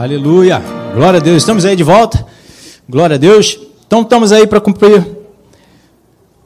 [0.00, 0.62] Aleluia.
[0.94, 1.42] Glória a Deus.
[1.42, 2.26] Estamos aí de volta.
[2.88, 3.60] Glória a Deus.
[3.86, 5.06] Então estamos aí para cumprir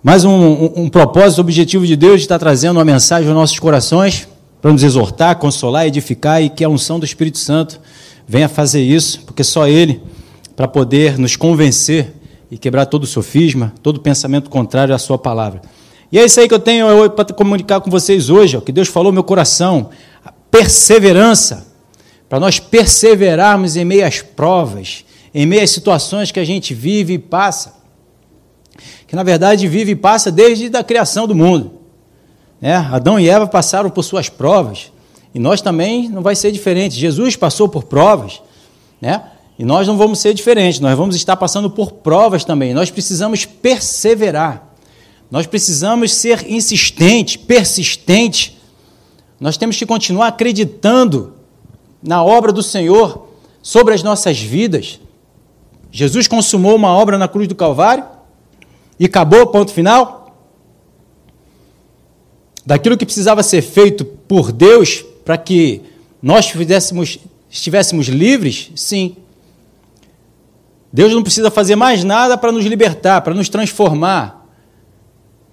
[0.03, 3.57] mais um, um, um, propósito, objetivo de Deus de estar trazendo uma mensagem aos nossos
[3.61, 4.27] corações
[4.61, 7.81] para nos exortar, consolar, edificar e que a unção do Espírito Santo
[8.27, 10.03] venha fazer isso, porque só Ele
[10.57, 12.13] para poder nos convencer
[12.51, 15.63] e quebrar todo o sofisma, todo pensamento contrário à Sua palavra.
[16.11, 18.89] E é isso aí que eu tenho para comunicar com vocês hoje, o que Deus
[18.89, 19.91] falou no meu coração,
[20.25, 21.73] a perseverança
[22.29, 25.05] para nós perseverarmos em meio às provas,
[25.35, 27.75] em meio às situações que a gente vive e passa.
[29.07, 31.81] Que na verdade vive e passa desde a criação do mundo.
[32.61, 32.75] Né?
[32.75, 34.91] Adão e Eva passaram por suas provas.
[35.35, 36.99] E nós também não vai ser diferente.
[36.99, 38.41] Jesus passou por provas,
[39.01, 39.23] né?
[39.59, 42.75] E nós não vamos ser diferentes, nós vamos estar passando por provas também.
[42.75, 44.75] Nós precisamos perseverar.
[45.31, 48.53] Nós precisamos ser insistentes, persistentes.
[49.39, 51.34] Nós temos que continuar acreditando
[52.05, 53.29] na obra do Senhor
[53.63, 55.01] sobre as nossas vidas.
[55.91, 58.05] Jesus consumou uma obra na cruz do Calvário
[59.01, 60.37] e acabou, ponto final.
[62.67, 65.81] Daquilo que precisava ser feito por Deus para que
[66.23, 67.19] nós fizéssemos,
[67.51, 69.17] estivéssemos livres, sim.
[70.93, 74.47] Deus não precisa fazer mais nada para nos libertar, para nos transformar,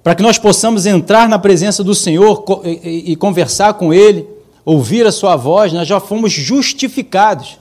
[0.04, 4.28] para que nós possamos entrar na presença do Senhor e conversar com Ele
[4.64, 7.58] ouvir a sua voz, nós já fomos justificados.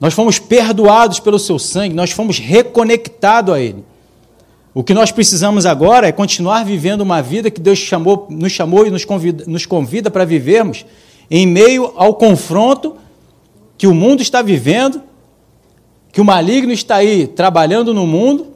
[0.00, 3.84] Nós fomos perdoados pelo seu sangue, nós fomos reconectados a ele.
[4.74, 8.86] O que nós precisamos agora é continuar vivendo uma vida que Deus chamou, nos chamou
[8.86, 10.84] e nos convida, nos convida para vivermos
[11.30, 12.96] em meio ao confronto
[13.76, 15.02] que o mundo está vivendo,
[16.10, 18.48] que o maligno está aí trabalhando no mundo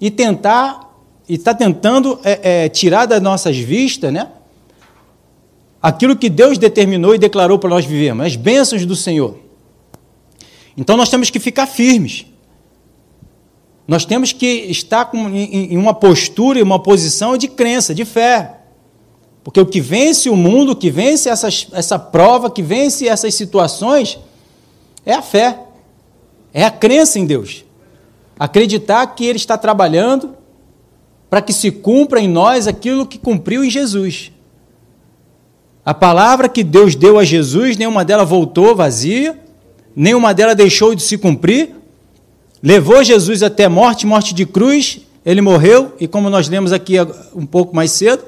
[0.00, 0.84] e tentar
[1.28, 4.28] e está tentando é, é, tirar das nossas vistas, né?
[5.84, 9.36] Aquilo que Deus determinou e declarou para nós vivermos, as bênçãos do Senhor.
[10.74, 12.24] Então nós temos que ficar firmes.
[13.86, 18.60] Nós temos que estar em uma postura e uma posição de crença, de fé.
[19.42, 23.34] Porque o que vence o mundo, o que vence essas, essa prova, que vence essas
[23.34, 24.18] situações,
[25.04, 25.64] é a fé.
[26.54, 27.62] É a crença em Deus.
[28.38, 30.34] Acreditar que Ele está trabalhando
[31.28, 34.32] para que se cumpra em nós aquilo que cumpriu em Jesus.
[35.84, 39.38] A palavra que Deus deu a Jesus, nenhuma dela voltou vazia,
[39.94, 41.74] nenhuma dela deixou de se cumprir.
[42.62, 46.94] Levou Jesus até morte, morte de cruz, ele morreu e, como nós lemos aqui
[47.34, 48.24] um pouco mais cedo,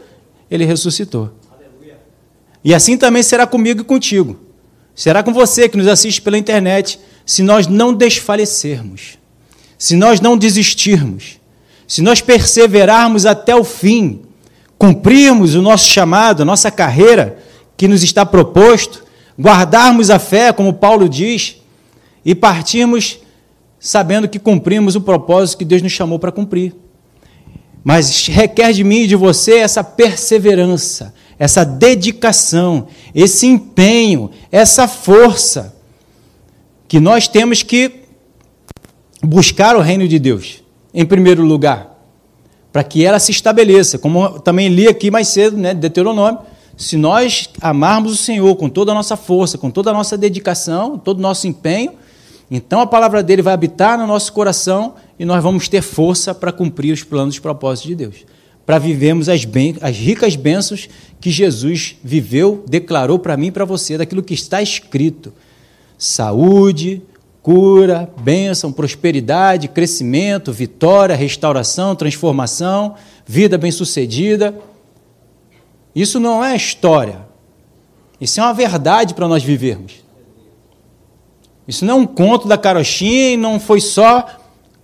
[0.50, 1.32] ele ressuscitou.
[1.50, 1.96] Aleluia.
[2.62, 4.38] E assim também será comigo e contigo.
[4.94, 9.18] Será com você que nos assiste pela internet, se nós não desfalecermos,
[9.78, 11.40] se nós não desistirmos,
[11.88, 14.22] se nós perseverarmos até o fim,
[14.78, 17.38] cumprirmos o nosso chamado, a nossa carreira,
[17.76, 19.04] que nos está proposto,
[19.38, 21.56] guardarmos a fé, como Paulo diz,
[22.24, 23.18] e partirmos
[23.78, 26.74] sabendo que cumprimos o propósito que Deus nos chamou para cumprir.
[27.84, 35.76] Mas requer de mim e de você essa perseverança, essa dedicação, esse empenho, essa força
[36.88, 38.02] que nós temos que
[39.22, 40.62] buscar o reino de Deus,
[40.92, 41.96] em primeiro lugar,
[42.72, 46.40] para que ela se estabeleça, como também li aqui mais cedo, né, Deuteronômio,
[46.76, 50.98] se nós amarmos o Senhor com toda a nossa força, com toda a nossa dedicação,
[50.98, 51.92] todo o nosso empenho,
[52.50, 56.52] então a palavra dele vai habitar no nosso coração e nós vamos ter força para
[56.52, 58.16] cumprir os planos e propósitos de Deus.
[58.64, 60.88] Para vivermos as, ben as ricas bênçãos
[61.20, 65.32] que Jesus viveu, declarou para mim e para você, daquilo que está escrito:
[65.96, 67.00] saúde,
[67.42, 74.54] cura, bênção, prosperidade, crescimento, vitória, restauração, transformação, vida bem-sucedida.
[75.96, 77.26] Isso não é história.
[78.20, 79.94] Isso é uma verdade para nós vivermos.
[81.66, 84.26] Isso não é um conto da carochinha e não foi só,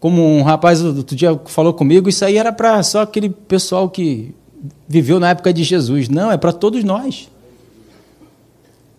[0.00, 4.34] como um rapaz outro dia falou comigo, isso aí era para só aquele pessoal que
[4.88, 6.08] viveu na época de Jesus.
[6.08, 7.28] Não, é para todos nós.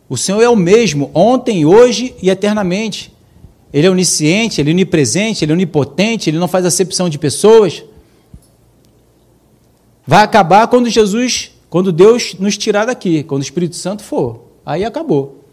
[0.08, 3.12] O Senhor é o mesmo, ontem, hoje e eternamente.
[3.74, 7.84] Ele é onisciente, ele é onipresente, ele é onipotente, ele não faz acepção de pessoas.
[10.06, 14.86] Vai acabar quando Jesus quando Deus nos tirar daqui, quando o Espírito Santo for, aí
[14.86, 15.44] acabou.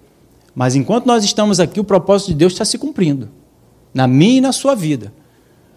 [0.54, 3.30] Mas enquanto nós estamos aqui, o propósito de Deus está se cumprindo,
[3.94, 5.14] na minha e na sua vida.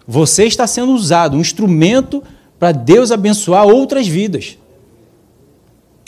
[0.06, 2.22] Você está sendo usado, um instrumento
[2.58, 4.58] para Deus abençoar outras vidas.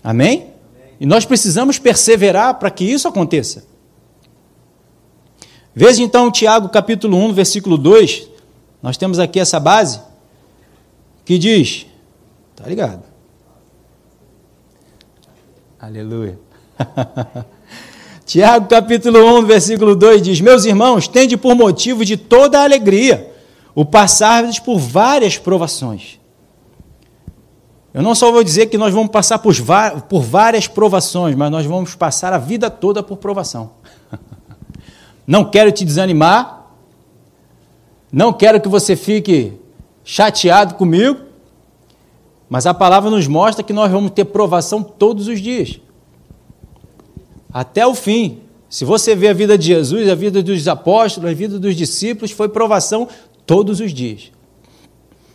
[0.05, 0.49] Amém?
[1.01, 3.65] E nós precisamos perseverar para que isso aconteça.
[5.75, 8.29] Veja então Tiago capítulo 1, versículo 2.
[8.83, 9.99] Nós temos aqui essa base
[11.25, 11.87] que diz,
[12.55, 13.16] tá ligado?
[15.79, 16.39] Aleluia.
[18.25, 23.31] Tiago capítulo 1, versículo 2 diz: Meus irmãos, tende por motivo de toda alegria
[23.75, 26.19] o passar por várias provações.
[27.93, 29.55] Eu não só vou dizer que nós vamos passar por,
[30.09, 33.73] por várias provações, mas nós vamos passar a vida toda por provação.
[35.27, 36.69] Não quero te desanimar,
[38.13, 39.55] não quero que você fique
[40.05, 41.26] chateado comigo,
[42.49, 45.81] mas a palavra nos mostra que nós vamos ter provação todos os dias.
[47.53, 48.41] Até o fim.
[48.69, 52.31] Se você vê a vida de Jesus, a vida dos apóstolos, a vida dos discípulos,
[52.31, 53.09] foi provação
[53.47, 54.31] todos os dias.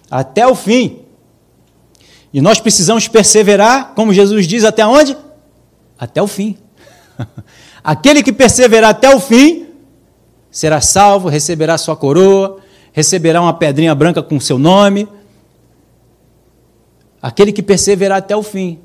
[0.10, 1.00] Até o fim.
[2.34, 5.18] E nós precisamos perseverar, como Jesus diz, até onde?
[5.98, 6.58] Até o fim.
[7.84, 9.68] Aquele que perseverar até o fim
[10.50, 12.58] será salvo, receberá sua coroa,
[12.92, 15.08] receberá uma pedrinha branca com seu nome.
[17.22, 18.80] Aquele que perseverar até o fim.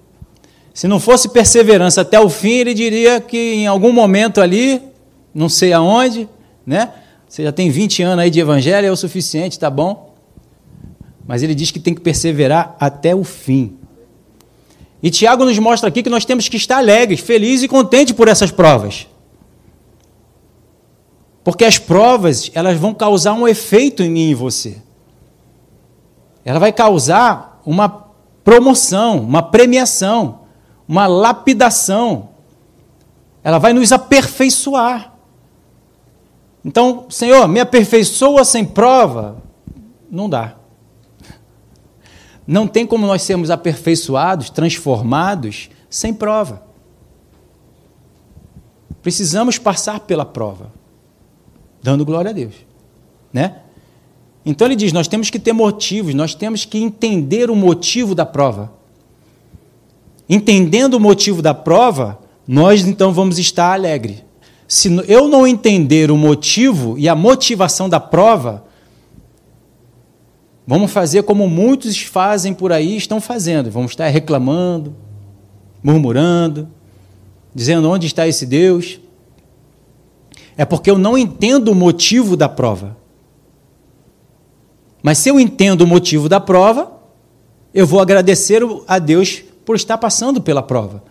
[0.75, 4.83] Se não fosse perseverança até o fim, ele diria que em algum momento ali,
[5.35, 6.29] não sei aonde,
[6.67, 6.93] né?
[7.27, 10.15] Você já tem 20 anos aí de evangelho, é o suficiente, tá bom?
[11.27, 13.77] Mas ele diz que tem que perseverar até o fim.
[15.03, 18.29] E Tiago nos mostra aqui que nós temos que estar alegres, felizes e contentes por
[18.29, 19.07] essas provas.
[21.43, 24.79] Porque as provas, elas vão causar um efeito em mim e em você.
[26.45, 28.06] Ela vai causar uma
[28.47, 30.43] promoção, uma premiação,
[30.87, 32.29] uma lapidação.
[33.43, 35.13] Ela vai nos aperfeiçoar.
[36.65, 39.43] Então, Senhor, me aperfeiçoa sem prova?
[40.09, 40.55] Não dá.
[42.47, 46.63] Não tem como nós sermos aperfeiçoados, transformados, sem prova.
[49.03, 50.71] Precisamos passar pela prova
[51.83, 52.55] dando glória a Deus,
[53.33, 53.63] né?
[54.47, 58.25] Então ele diz: nós temos que ter motivos, nós temos que entender o motivo da
[58.25, 58.73] prova.
[60.29, 64.25] Entendendo o motivo da prova, nós então vamos estar alegres.
[64.69, 68.65] Se eu não entender o motivo e a motivação da prova,
[70.65, 73.71] vamos fazer como muitos fazem por aí, estão fazendo.
[73.71, 74.95] Vamos estar reclamando,
[75.83, 76.69] murmurando,
[77.55, 79.01] dizendo onde está esse Deus.
[80.57, 82.97] É porque eu não entendo o motivo da prova.
[85.07, 87.01] Mas se eu entendo o motivo da prova,
[87.73, 91.05] eu vou agradecer a Deus por estar passando pela prova.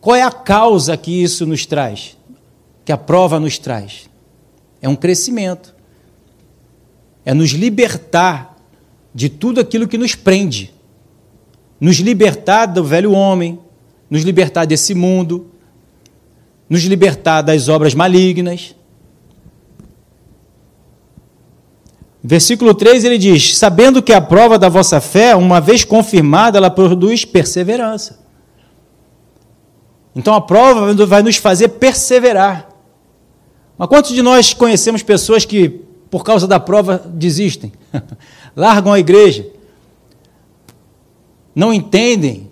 [0.00, 2.16] Qual é a causa que isso nos traz?
[2.86, 4.08] Que a prova nos traz?
[4.80, 5.74] É um crescimento.
[7.22, 8.56] É nos libertar
[9.14, 10.72] de tudo aquilo que nos prende.
[11.78, 13.58] Nos libertar do velho homem,
[14.08, 15.48] nos libertar desse mundo,
[16.66, 18.74] nos libertar das obras malignas.
[22.22, 26.70] Versículo 3 ele diz: Sabendo que a prova da vossa fé, uma vez confirmada, ela
[26.70, 28.26] produz perseverança.
[30.14, 32.68] Então a prova vai nos fazer perseverar.
[33.76, 35.68] Mas quantos de nós conhecemos pessoas que,
[36.10, 37.72] por causa da prova, desistem?
[38.56, 39.46] Largam a igreja?
[41.54, 42.48] Não entendem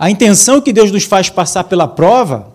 [0.00, 2.54] A intenção que Deus nos faz passar pela prova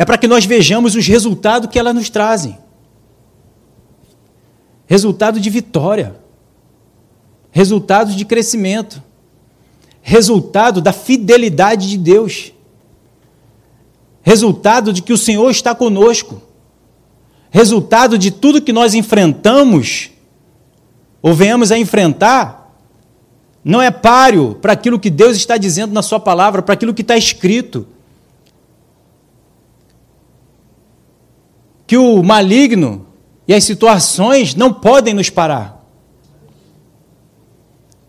[0.00, 2.56] é para que nós vejamos os resultados que elas nos trazem.
[4.86, 6.16] Resultado de vitória,
[7.50, 9.02] resultado de crescimento,
[10.00, 12.50] resultado da fidelidade de Deus,
[14.22, 16.40] resultado de que o Senhor está conosco,
[17.50, 20.12] resultado de tudo que nós enfrentamos
[21.20, 22.74] ou venhamos a enfrentar
[23.62, 27.02] não é páreo para aquilo que Deus está dizendo na Sua palavra, para aquilo que
[27.02, 27.86] está escrito.
[31.90, 33.04] Que o maligno
[33.48, 35.84] e as situações não podem nos parar.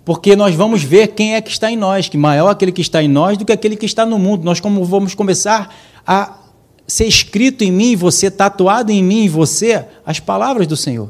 [0.05, 3.01] Porque nós vamos ver quem é que está em nós, que maior aquele que está
[3.01, 4.43] em nós do que aquele que está no mundo.
[4.43, 5.73] Nós como vamos começar
[6.05, 6.38] a
[6.85, 11.09] ser escrito em mim e você, tatuado em mim e você, as palavras do Senhor.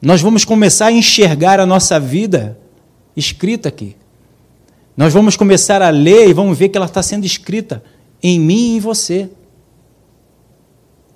[0.00, 2.58] Nós vamos começar a enxergar a nossa vida
[3.14, 3.94] escrita aqui.
[4.96, 7.84] Nós vamos começar a ler e vamos ver que ela está sendo escrita
[8.22, 9.28] em mim e em você.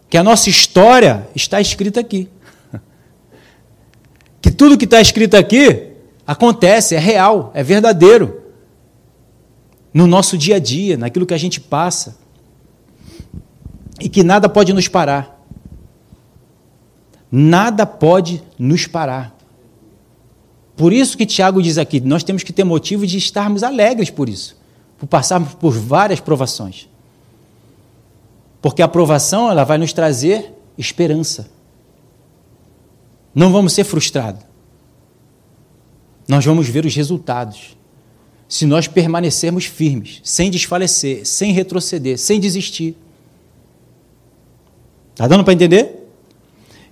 [0.08, 2.28] Que a nossa história está escrita aqui.
[4.40, 5.88] Que tudo que está escrito aqui
[6.25, 8.42] acontece, é real, é verdadeiro.
[9.92, 12.16] No nosso dia a dia, naquilo que a gente passa.
[13.98, 15.36] E que nada pode nos parar.
[17.30, 19.36] Nada pode nos parar.
[20.76, 24.28] Por isso que Tiago diz aqui, nós temos que ter motivo de estarmos alegres por
[24.28, 24.56] isso,
[24.98, 26.88] por passarmos por várias provações.
[28.60, 31.48] Porque a provação ela vai nos trazer esperança.
[33.34, 34.42] Não vamos ser frustrados.
[36.26, 37.76] Nós vamos ver os resultados.
[38.48, 42.96] se nós permanecermos firmes, sem desfalecer, sem retroceder, sem desistir.
[45.12, 46.08] Está dando para entender?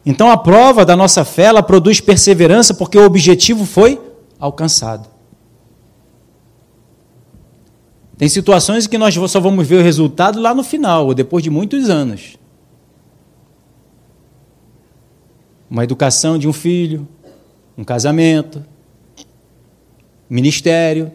[0.05, 4.01] Então a prova da nossa fé ela produz perseverança porque o objetivo foi
[4.39, 5.09] alcançado.
[8.17, 11.43] Tem situações em que nós só vamos ver o resultado lá no final, ou depois
[11.43, 12.39] de muitos anos.
[15.69, 17.09] Uma educação de um filho,
[17.77, 18.65] um casamento,
[20.31, 21.11] ministério.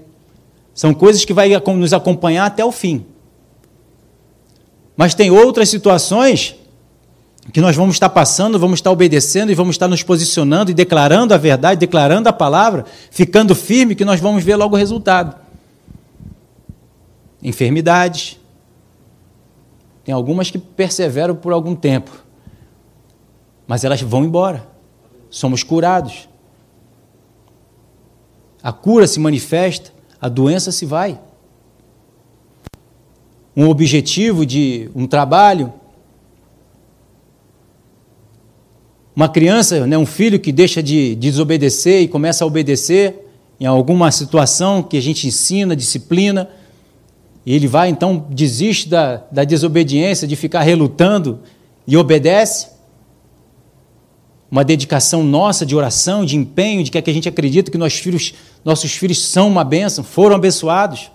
[0.73, 3.05] São coisas que vai nos acompanhar até o fim.
[4.95, 6.55] Mas tem outras situações
[7.53, 11.33] que nós vamos estar passando, vamos estar obedecendo e vamos estar nos posicionando e declarando
[11.33, 15.48] a verdade, declarando a palavra, ficando firme, que nós vamos ver logo o resultado.
[17.41, 18.39] Enfermidades.
[20.03, 22.11] Tem algumas que perseveram por algum tempo,
[23.67, 24.67] mas elas vão embora.
[25.29, 26.27] Somos curados.
[28.61, 31.19] A cura se manifesta, a doença se vai.
[33.55, 35.71] Um objetivo de um trabalho,
[39.15, 43.27] uma criança, né, um filho que deixa de desobedecer e começa a obedecer
[43.59, 46.49] em alguma situação que a gente ensina, disciplina,
[47.49, 51.39] e ele vai então, desiste da, da desobediência, de ficar relutando
[51.87, 52.67] e obedece.
[54.51, 57.77] Uma dedicação nossa de oração, de empenho, de que, é que a gente acredita que
[57.79, 61.09] nossos filhos, nossos filhos são uma bênção, foram abençoados.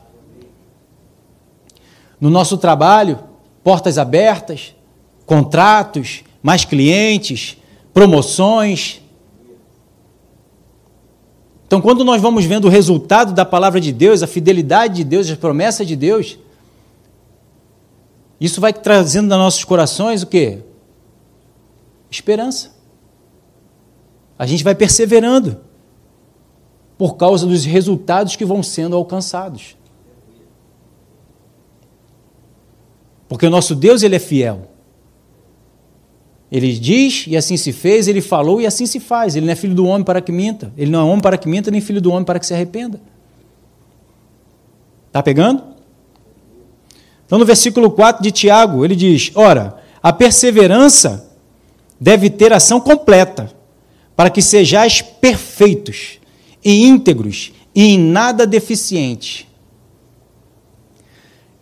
[2.20, 3.20] No nosso trabalho,
[3.62, 4.74] portas abertas,
[5.24, 7.56] contratos, mais clientes,
[7.92, 9.00] promoções.
[11.74, 15.28] Então, quando nós vamos vendo o resultado da palavra de Deus, a fidelidade de Deus,
[15.28, 16.38] as promessas de Deus,
[18.40, 20.60] isso vai trazendo nos nossos corações o quê?
[22.08, 22.76] Esperança.
[24.38, 25.58] A gente vai perseverando
[26.96, 29.76] por causa dos resultados que vão sendo alcançados.
[33.28, 34.70] Porque o nosso Deus ele é fiel.
[36.54, 39.34] Ele diz e assim se fez, ele falou e assim se faz.
[39.34, 40.72] Ele não é filho do homem para que minta.
[40.76, 43.00] Ele não é homem para que minta, nem filho do homem para que se arrependa.
[45.08, 45.64] Está pegando?
[47.26, 51.28] Então, no versículo 4 de Tiago, ele diz: Ora, a perseverança
[52.00, 53.50] deve ter ação completa,
[54.14, 56.20] para que sejais perfeitos
[56.64, 59.44] e íntegros e em nada deficientes.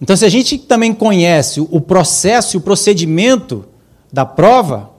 [0.03, 3.72] Então, se a gente também conhece o processo e o procedimento
[4.13, 4.93] da prova,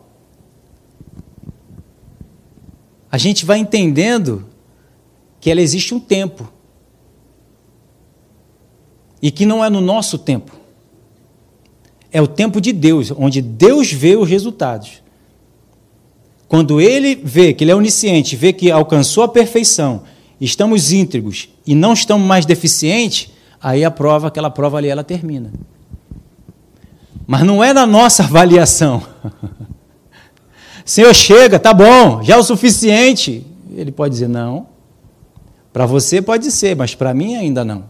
[3.11, 4.49] a gente vai entendendo
[5.39, 6.51] que ela existe um tempo.
[9.21, 10.51] E que não é no nosso tempo.
[12.11, 15.03] É o tempo de Deus, onde Deus vê os resultados.
[16.47, 20.03] Quando ele vê que ele é onisciente, vê que alcançou a perfeição,
[20.39, 25.51] estamos íntegros e não estamos mais deficientes, aí a prova, aquela prova ali, ela termina.
[27.25, 29.03] Mas não é na nossa avaliação.
[30.85, 33.45] Senhor, chega, tá bom, já é o suficiente.
[33.75, 34.67] Ele pode dizer: não.
[35.71, 37.85] Para você pode ser, mas para mim ainda não.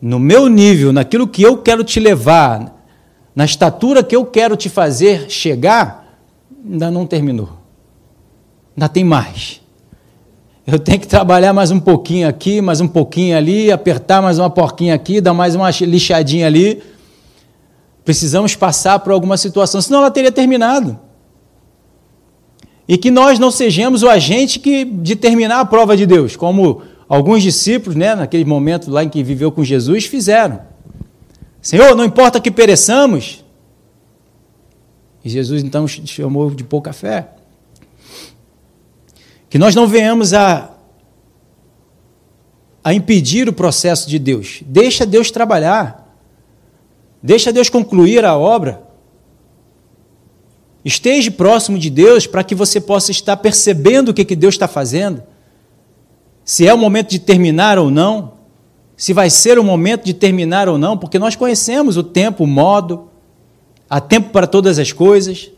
[0.00, 2.72] No meu nível, naquilo que eu quero te levar,
[3.34, 6.20] na estatura que eu quero te fazer chegar,
[6.64, 7.48] ainda não terminou.
[8.76, 9.60] Ainda tem mais.
[10.66, 14.48] Eu tenho que trabalhar mais um pouquinho aqui, mais um pouquinho ali, apertar mais uma
[14.48, 16.82] porquinha aqui, dar mais uma lixadinha ali
[18.04, 20.98] Precisamos passar por alguma situação, senão ela teria terminado.
[22.86, 26.82] E que nós não sejamos o agente que, de terminar a prova de Deus, como
[27.08, 30.60] alguns discípulos, né, naquele momento lá em que viveu com Jesus, fizeram.
[31.62, 33.42] Senhor, não importa que pereçamos.
[35.24, 37.30] E Jesus então chamou de pouca fé.
[39.48, 40.74] Que nós não venhamos a,
[42.82, 44.62] a impedir o processo de Deus.
[44.66, 46.03] Deixa Deus trabalhar.
[47.24, 48.82] Deixa Deus concluir a obra.
[50.84, 54.68] Esteja próximo de Deus para que você possa estar percebendo o que, que Deus está
[54.68, 55.22] fazendo.
[56.44, 58.34] Se é o momento de terminar ou não.
[58.94, 62.46] Se vai ser o momento de terminar ou não, porque nós conhecemos o tempo, o
[62.46, 63.08] modo.
[63.88, 65.50] Há tempo para todas as coisas.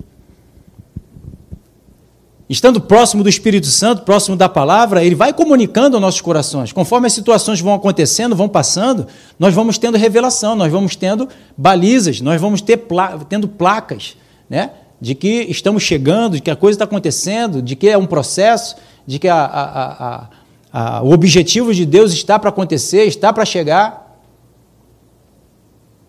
[2.48, 6.72] Estando próximo do Espírito Santo, próximo da palavra, ele vai comunicando aos nossos corações.
[6.72, 12.20] Conforme as situações vão acontecendo, vão passando, nós vamos tendo revelação, nós vamos tendo balizas,
[12.20, 14.16] nós vamos ter pla tendo placas,
[14.48, 14.70] né?
[15.00, 18.76] De que estamos chegando, de que a coisa está acontecendo, de que é um processo,
[19.04, 20.28] de que a, a,
[20.72, 24.20] a, o objetivo de Deus está para acontecer, está para chegar.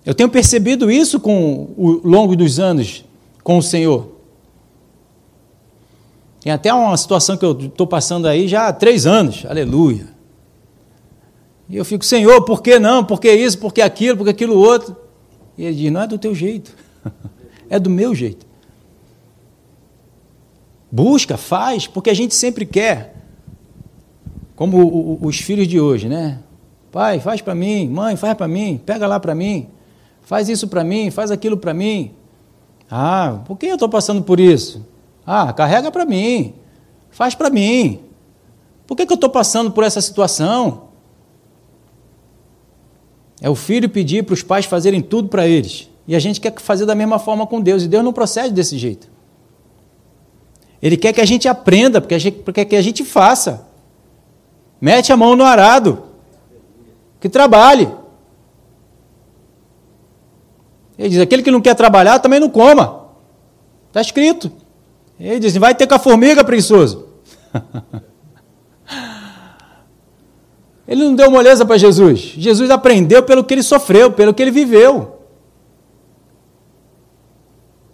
[0.06, 3.04] Eu tenho percebido isso com o longo dos anos
[3.44, 4.17] com o Senhor.
[6.48, 10.08] Tem até uma situação que eu estou passando aí já há três anos, aleluia.
[11.68, 13.04] E eu fico, Senhor, por que não?
[13.04, 13.58] Por que isso?
[13.60, 14.16] Por que aquilo?
[14.16, 14.96] Por que aquilo outro?
[15.58, 16.74] E ele diz: Não é do teu jeito,
[17.70, 18.46] é do meu jeito.
[20.90, 23.26] Busca, faz, porque a gente sempre quer.
[24.56, 26.40] Como os filhos de hoje, né?
[26.94, 29.68] Pai, faz para mim, mãe, faz para mim, pega lá para mim,
[30.22, 32.14] faz isso para mim, faz aquilo para mim.
[32.90, 34.96] Ah, por que eu estou passando por isso?
[35.30, 36.54] Ah, carrega para mim,
[37.12, 38.00] faz para mim.
[38.88, 40.88] Por que, que eu estou passando por essa situação?
[43.42, 45.90] É o filho pedir para os pais fazerem tudo para eles.
[46.08, 47.84] E a gente quer fazer da mesma forma com Deus.
[47.84, 49.10] E Deus não procede desse jeito.
[50.82, 53.68] Ele quer que a gente aprenda, porque, a gente, porque que a gente faça.
[54.80, 56.04] Mete a mão no arado.
[57.20, 57.92] Que trabalhe.
[60.98, 63.08] Ele diz: aquele que não quer trabalhar também não coma.
[63.90, 64.52] Está escrito.
[65.20, 67.08] Ele diz: vai ter com a formiga, preguiçoso.
[70.88, 72.34] Ele não deu moleza para Jesus.
[72.38, 75.18] Jesus aprendeu pelo que ele sofreu, pelo que ele viveu.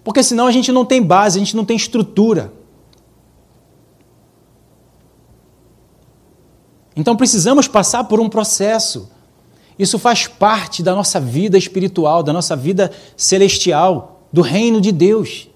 [0.04, 2.54] Porque senão a gente não tem base, a gente não tem estrutura.
[6.96, 9.10] Então precisamos passar por um processo.
[9.80, 15.50] Isso faz parte da nossa vida espiritual, da nossa vida celestial, do reino de Deus.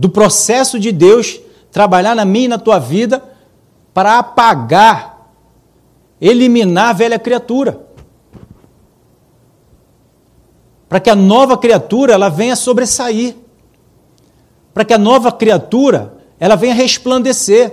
[0.00, 1.38] Do processo de Deus
[1.70, 3.22] trabalhar na minha e na tua vida
[3.92, 5.28] para apagar
[6.18, 7.82] eliminar a velha criatura.
[10.88, 13.36] Para que a nova criatura ela venha sobressair.
[14.72, 17.70] Para que a nova criatura ela venha resplandecer.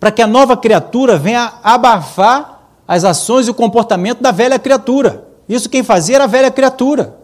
[0.00, 5.28] Para que a nova criatura venha abafar as ações e o comportamento da velha criatura.
[5.46, 7.21] Isso quem fazia era a velha criatura.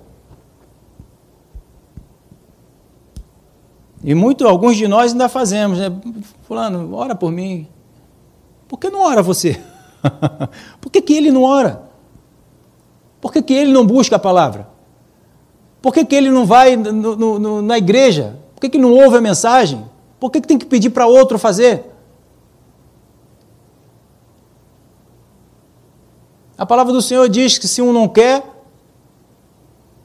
[4.08, 5.92] E muito, alguns de nós ainda fazemos, né?
[6.44, 7.68] Fulano, ora por mim.
[8.66, 9.60] Por que não ora você?
[10.80, 11.82] Por que, que ele não ora?
[13.20, 14.66] Por que, que ele não busca a palavra?
[15.82, 18.40] Por que, que ele não vai no, no, na igreja?
[18.54, 19.84] Por que, que não ouve a mensagem?
[20.18, 21.84] Por que, que tem que pedir para outro fazer?
[26.56, 28.42] A palavra do Senhor diz que se um não quer,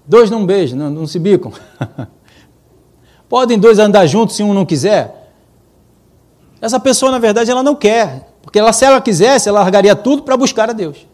[0.05, 1.53] dois não beijam, não, não se bicam.
[3.33, 5.31] Podem dois andar juntos se um não quiser?
[6.61, 8.31] Essa pessoa, na verdade, ela não quer.
[8.43, 11.07] Porque ela, se ela quisesse, ela largaria tudo para buscar a Deus.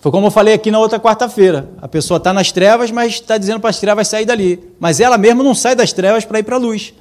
[0.00, 1.70] Foi como eu falei aqui na outra quarta-feira.
[1.80, 4.60] A pessoa está nas trevas, mas está dizendo para as trevas sair dali.
[4.80, 6.94] Mas ela mesma não sai das trevas para ir para a luz.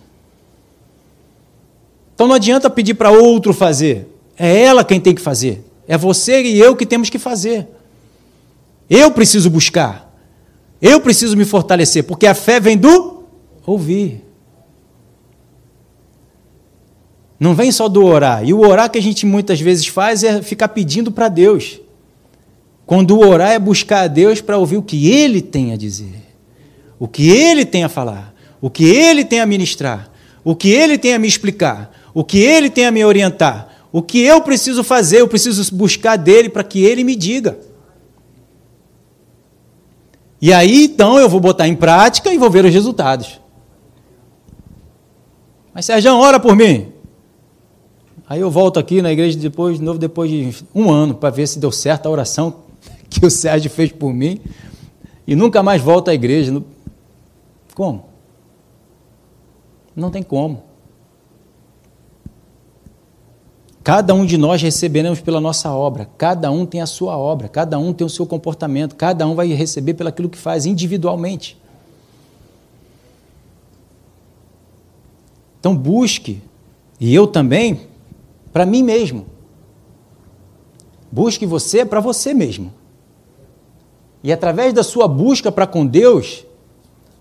[2.14, 4.16] Então não adianta pedir para outro fazer.
[4.38, 5.66] É ela quem tem que fazer.
[5.88, 7.68] É você e eu que temos que fazer.
[8.88, 10.08] Eu preciso buscar.
[10.80, 13.19] Eu preciso me fortalecer, porque a fé vem do
[13.66, 14.26] ouvir.
[17.40, 18.44] Não vem só do orar.
[18.44, 21.80] E o orar que a gente muitas vezes faz é ficar pedindo para Deus.
[22.86, 26.24] Quando o orar é buscar a Deus para ouvir o que Ele tem a dizer,
[26.98, 30.12] o que Ele tem a falar, o que Ele tem a ministrar,
[30.44, 34.02] o que Ele tem a me explicar, o que Ele tem a me orientar, o
[34.02, 37.60] que eu preciso fazer, eu preciso buscar dele para que Ele me diga.
[40.42, 43.39] E aí então eu vou botar em prática e vou ver os resultados.
[45.74, 46.92] Mas Sérgio, ora por mim.
[48.28, 51.48] Aí eu volto aqui na igreja depois, de novo, depois de um ano, para ver
[51.48, 52.56] se deu certo a oração
[53.10, 54.40] que o Sérgio fez por mim.
[55.26, 56.64] E nunca mais volto à igreja.
[57.74, 58.06] Como?
[59.96, 60.70] Não tem como.
[63.84, 66.08] Cada um de nós receberemos pela nossa obra.
[66.18, 69.48] Cada um tem a sua obra, cada um tem o seu comportamento, cada um vai
[69.54, 71.58] receber pelo aquilo que faz individualmente.
[75.60, 76.42] Então busque,
[77.00, 77.82] e eu também,
[78.52, 79.26] para mim mesmo.
[81.12, 82.74] Busque você para você mesmo.
[84.24, 86.46] E através da sua busca para com Deus,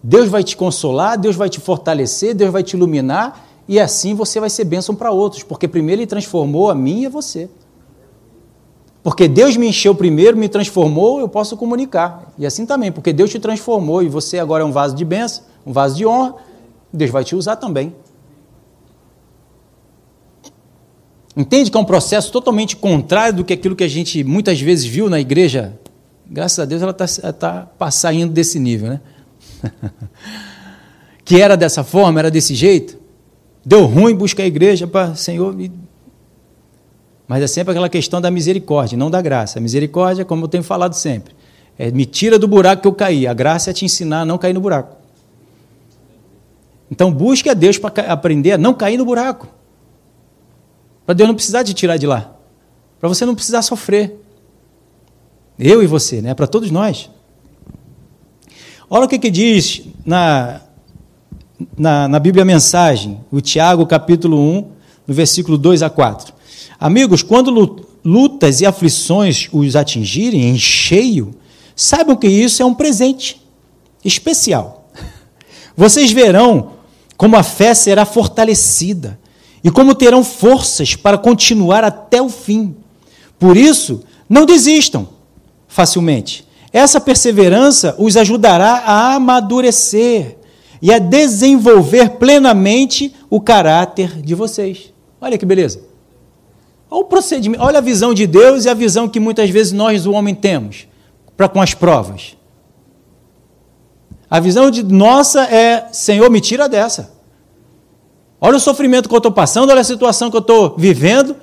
[0.03, 4.41] Deus vai te consolar, Deus vai te fortalecer, Deus vai te iluminar e assim você
[4.41, 7.51] vai ser bênção para outros, porque primeiro Ele transformou a mim e a você.
[9.03, 12.33] Porque Deus me encheu primeiro, me transformou, eu posso comunicar.
[12.39, 15.45] E assim também, porque Deus te transformou e você agora é um vaso de bênção,
[15.67, 16.35] um vaso de honra,
[16.93, 17.95] Deus vai te usar também.
[21.39, 24.85] Entende que é um processo totalmente contrário do que aquilo que a gente muitas vezes
[24.85, 25.73] viu na igreja?
[26.29, 29.01] Graças a Deus ela está tá saindo desse nível, né?
[31.25, 32.99] que era dessa forma, era desse jeito.
[33.65, 35.55] Deu ruim buscar a igreja para Senhor.
[35.55, 35.71] Me...
[37.29, 39.61] Mas é sempre aquela questão da misericórdia, não da graça.
[39.61, 41.37] A misericórdia, como eu tenho falado sempre,
[41.79, 43.29] é me tira do buraco que eu caí.
[43.29, 44.97] A graça é te ensinar a não cair no buraco.
[46.91, 49.57] Então busque a Deus para aprender a não cair no buraco.
[51.09, 52.35] Para Deus não precisar te tirar de lá.
[53.01, 54.15] para você não precisar sofrer.
[55.59, 56.35] Eu e você, né?
[56.35, 57.09] Para todos nós.
[58.91, 60.61] Olha o que, que diz na,
[61.79, 64.71] na, na Bíblia Mensagem, o Tiago, capítulo 1,
[65.07, 66.35] no versículo 2 a 4.
[66.79, 71.35] Amigos, quando lutas e aflições os atingirem em cheio,
[71.75, 73.41] saibam que isso é um presente
[74.05, 74.91] especial.
[75.75, 76.73] Vocês verão
[77.17, 79.19] como a fé será fortalecida
[79.63, 82.77] e como terão forças para continuar até o fim.
[83.39, 85.09] Por isso, não desistam
[85.67, 86.47] facilmente.
[86.73, 90.37] Essa perseverança os ajudará a amadurecer
[90.81, 94.93] e a desenvolver plenamente o caráter de vocês.
[95.21, 95.81] Olha que beleza.
[96.91, 100.07] Olha o procedimento, olha a visão de Deus e a visão que muitas vezes nós,
[100.07, 100.87] o homem, temos
[101.37, 102.37] para com as provas.
[104.31, 107.18] A visão de nossa é: Senhor, me tira dessa.
[108.41, 111.37] Olha o sofrimento que eu estou passando, olha a situação que eu estou vivendo.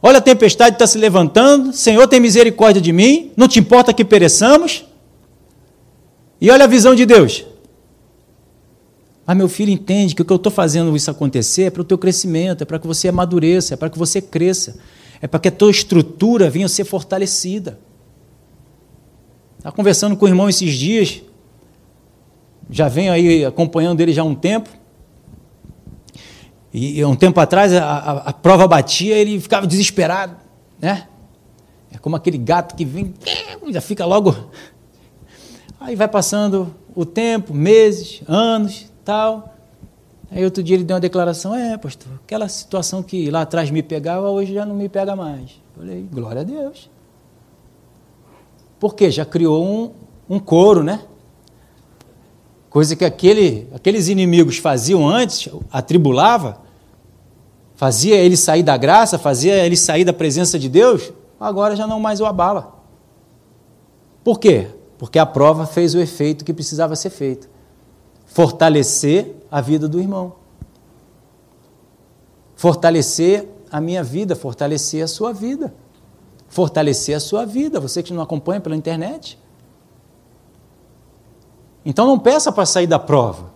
[0.00, 1.72] Olha a tempestade que está se levantando.
[1.72, 3.32] Senhor, tem misericórdia de mim.
[3.36, 4.84] Não te importa que pereçamos.
[6.40, 7.44] E olha a visão de Deus.
[9.26, 11.84] Ah, meu filho, entende que o que eu estou fazendo isso acontecer é para o
[11.84, 14.78] teu crescimento, é para que você amadureça, é para que você cresça,
[15.20, 17.78] é para que a tua estrutura venha a ser fortalecida.
[19.58, 21.20] Estava conversando com o irmão esses dias,
[22.70, 24.70] já venho aí acompanhando ele já há um tempo.
[26.72, 30.36] E um tempo atrás a, a, a, prova batia, ele ficava desesperado,
[30.78, 31.08] né?
[31.90, 33.14] É como aquele gato que vem,
[33.72, 34.36] já fica logo.
[35.80, 39.54] Aí vai passando o tempo, meses, anos, tal.
[40.30, 43.82] Aí outro dia ele deu uma declaração: É, pastor, aquela situação que lá atrás me
[43.82, 45.50] pegava, hoje já não me pega mais.
[45.76, 46.90] Eu falei: Glória a Deus.
[48.78, 49.10] Por quê?
[49.10, 51.00] Já criou um, um coro, né?
[52.70, 56.60] Coisa que aquele, aqueles inimigos faziam antes, atribulava,
[57.74, 61.98] fazia ele sair da graça, fazia ele sair da presença de Deus, agora já não
[61.98, 62.76] mais o abala.
[64.22, 64.68] Por quê?
[64.98, 67.48] Porque a prova fez o efeito que precisava ser feito
[68.28, 70.34] fortalecer a vida do irmão.
[72.54, 75.74] Fortalecer a minha vida, fortalecer a sua vida.
[76.48, 79.38] Fortalecer a sua vida, você que não acompanha pela internet.
[81.84, 83.52] Então não peça para sair da prova.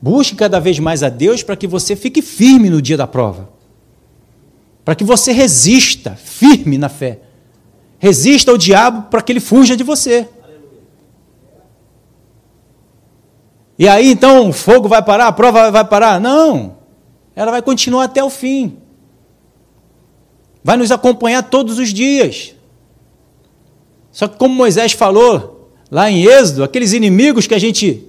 [0.00, 3.50] Busque cada vez mais a Deus para que você fique firme no dia da prova.
[4.84, 7.20] Para que você resista firme na fé.
[7.98, 10.26] Resista ao diabo para que ele fuja de você.
[13.78, 16.20] E aí então o fogo vai parar, a prova vai parar?
[16.20, 16.76] Não.
[17.36, 18.78] Ela vai continuar até o fim.
[20.62, 22.54] Vai nos acompanhar todos os dias.
[24.10, 25.59] Só que como Moisés falou
[25.90, 28.04] lá em Êxodo, aqueles inimigos que a gente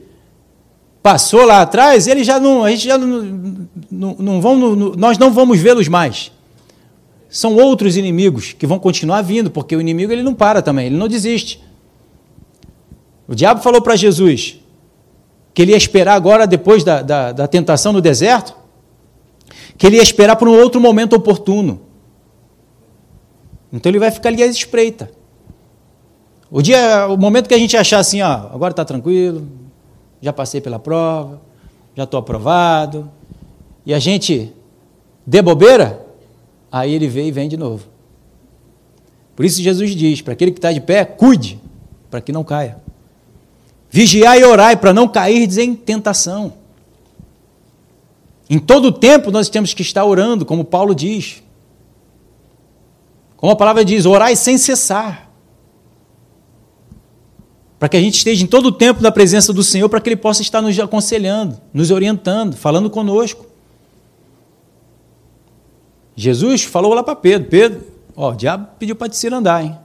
[1.01, 5.31] passou lá atrás, eles já não, a gente já não, não, não vão, nós não
[5.31, 6.31] vamos vê-los mais.
[7.29, 10.97] São outros inimigos que vão continuar vindo, porque o inimigo ele não para também, ele
[10.97, 11.63] não desiste.
[13.27, 14.59] O diabo falou para Jesus:
[15.53, 18.55] que ele ia esperar agora, depois da, da, da tentação no deserto,
[19.77, 21.81] que ele ia esperar por um outro momento oportuno.
[23.71, 25.09] Então ele vai ficar ali à espreita.
[26.51, 29.47] O dia, o momento que a gente achar assim, ó, agora está tranquilo,
[30.21, 31.41] já passei pela prova,
[31.95, 33.09] já estou aprovado,
[33.85, 34.51] e a gente
[35.25, 36.05] dê bobeira,
[36.69, 37.85] aí ele vem e vem de novo.
[39.33, 41.57] Por isso Jesus diz, para aquele que está de pé, cuide,
[42.09, 42.77] para que não caia.
[43.89, 46.53] Vigiai e orai para não cair em tentação.
[48.49, 51.41] Em todo o tempo nós temos que estar orando, como Paulo diz.
[53.37, 55.30] Como a palavra diz, orai sem cessar.
[57.81, 60.07] Para que a gente esteja em todo o tempo na presença do Senhor, para que
[60.07, 63.47] Ele possa estar nos aconselhando, nos orientando, falando conosco.
[66.15, 67.81] Jesus falou lá para Pedro: Pedro,
[68.15, 69.75] ó, o diabo pediu para te andar, hein?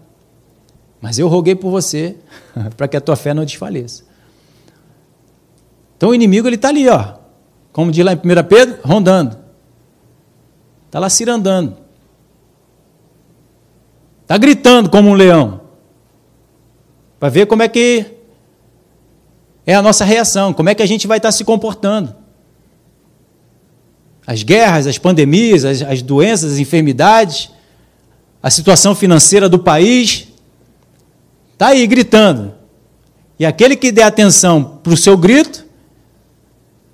[1.01, 2.19] Mas eu roguei por você
[2.77, 4.05] para que a tua fé não desfaleça.
[5.97, 7.15] Então o inimigo ele está ali, ó,
[7.73, 9.39] como diz lá em 1 Pedro, rondando.
[10.85, 11.79] Está lá cirandando.
[14.21, 15.66] Está gritando como um leão.
[17.19, 18.07] Para ver como é que
[19.67, 22.15] é a nossa reação, como é que a gente vai estar tá se comportando.
[24.27, 27.51] As guerras, as pandemias, as, as doenças, as enfermidades,
[28.43, 30.29] a situação financeira do país,
[31.57, 32.53] Está aí gritando.
[33.39, 35.65] E aquele que der atenção para o seu grito,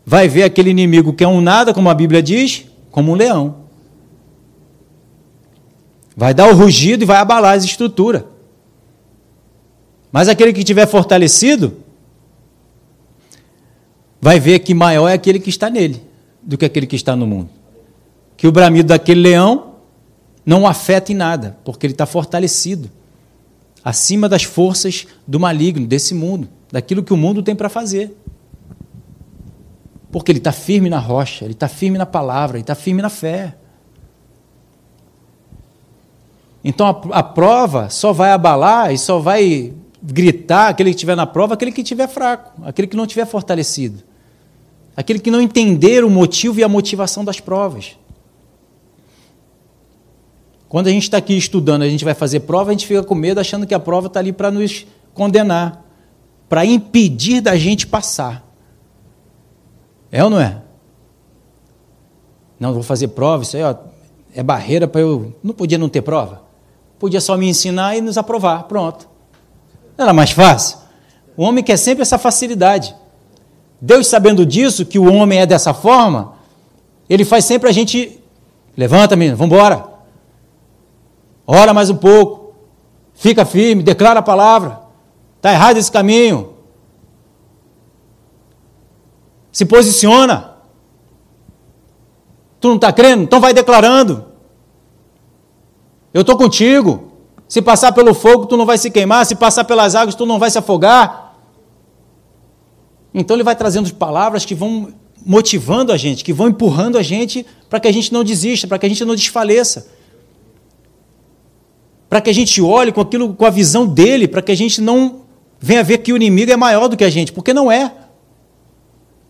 [0.07, 3.57] vai ver aquele inimigo que é um nada, como a Bíblia diz, como um leão.
[6.17, 8.23] Vai dar o rugido e vai abalar as estruturas.
[10.13, 11.79] Mas aquele que tiver fortalecido,
[14.21, 16.01] vai ver que maior é aquele que está nele
[16.43, 17.49] do que aquele que está no mundo.
[18.37, 19.75] que o bramido daquele leão
[20.45, 22.91] não afeta em nada, porque ele está fortalecido
[23.85, 28.17] acima das forças do maligno, desse mundo, daquilo que o mundo tem para fazer.
[30.11, 33.09] Porque ele está firme na rocha, ele está firme na palavra, ele está firme na
[33.09, 33.55] fé.
[36.65, 39.73] Então a, a, prova só vai abalar e só vai
[40.03, 44.03] gritar aquele que estiver na prova, aquele que estiver fraco, aquele que não estiver fortalecido,
[44.97, 47.97] aquele que não entender o motivo e a motivação das provas.
[50.69, 53.15] Quando a gente está aqui estudando, a gente vai fazer prova, a gente fica com
[53.15, 55.85] medo achando que a prova está ali para nos condenar,
[56.49, 58.45] para impedir da gente passar.
[60.11, 60.63] É ou não é?
[62.59, 63.75] Não, vou fazer prova, isso aí ó,
[64.35, 65.35] é barreira para eu.
[65.43, 66.43] Não podia não ter prova?
[66.99, 69.12] Podia só me ensinar e nos aprovar, pronto.
[69.97, 70.79] Não era mais fácil?
[71.37, 72.95] O homem quer sempre essa facilidade.
[73.81, 76.35] Deus, sabendo disso, que o homem é dessa forma,
[77.09, 78.21] ele faz sempre a gente.
[78.77, 79.87] Levanta, menino, vamos embora.
[81.47, 82.55] Ora mais um pouco.
[83.15, 84.81] Fica firme, declara a palavra.
[85.37, 86.55] Está errado esse caminho.
[89.51, 90.53] Se posiciona.
[92.59, 93.25] Tu não está crendo?
[93.25, 94.25] Então vai declarando.
[96.15, 97.12] Eu estou contigo.
[97.53, 99.27] Se passar pelo fogo, tu não vai se queimar.
[99.27, 101.37] Se passar pelas águas, tu não vai se afogar.
[103.13, 104.89] Então ele vai trazendo palavras que vão
[105.23, 108.79] motivando a gente, que vão empurrando a gente para que a gente não desista, para
[108.79, 109.87] que a gente não desfaleça.
[112.09, 114.81] Para que a gente olhe com aquilo, com a visão dele, para que a gente
[114.81, 115.21] não
[115.61, 117.93] venha ver que o inimigo é maior do que a gente, porque não é.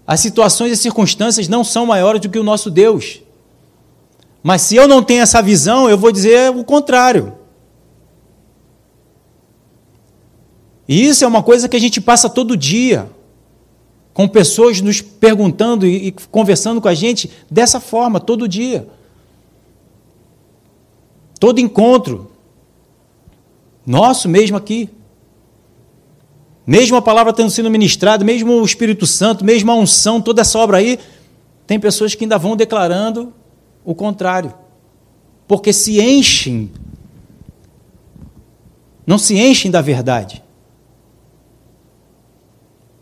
[0.06, 3.20] As situações e circunstâncias não são maiores do que o nosso Deus.
[4.44, 7.41] Mas se eu não tenho essa visão, eu vou dizer o contrário.
[10.88, 13.08] E isso é uma coisa que a gente passa todo dia,
[14.12, 18.88] com pessoas nos perguntando e conversando com a gente dessa forma, todo dia.
[21.38, 22.30] Todo encontro.
[23.86, 24.88] Nosso mesmo aqui.
[26.66, 30.58] Mesmo a palavra tendo sido ministrada, mesmo o Espírito Santo, mesmo a unção, toda essa
[30.58, 30.98] obra aí,
[31.66, 33.32] tem pessoas que ainda vão declarando
[33.84, 34.54] o contrário.
[35.48, 36.70] Porque se enchem,
[39.06, 40.42] não se enchem da verdade.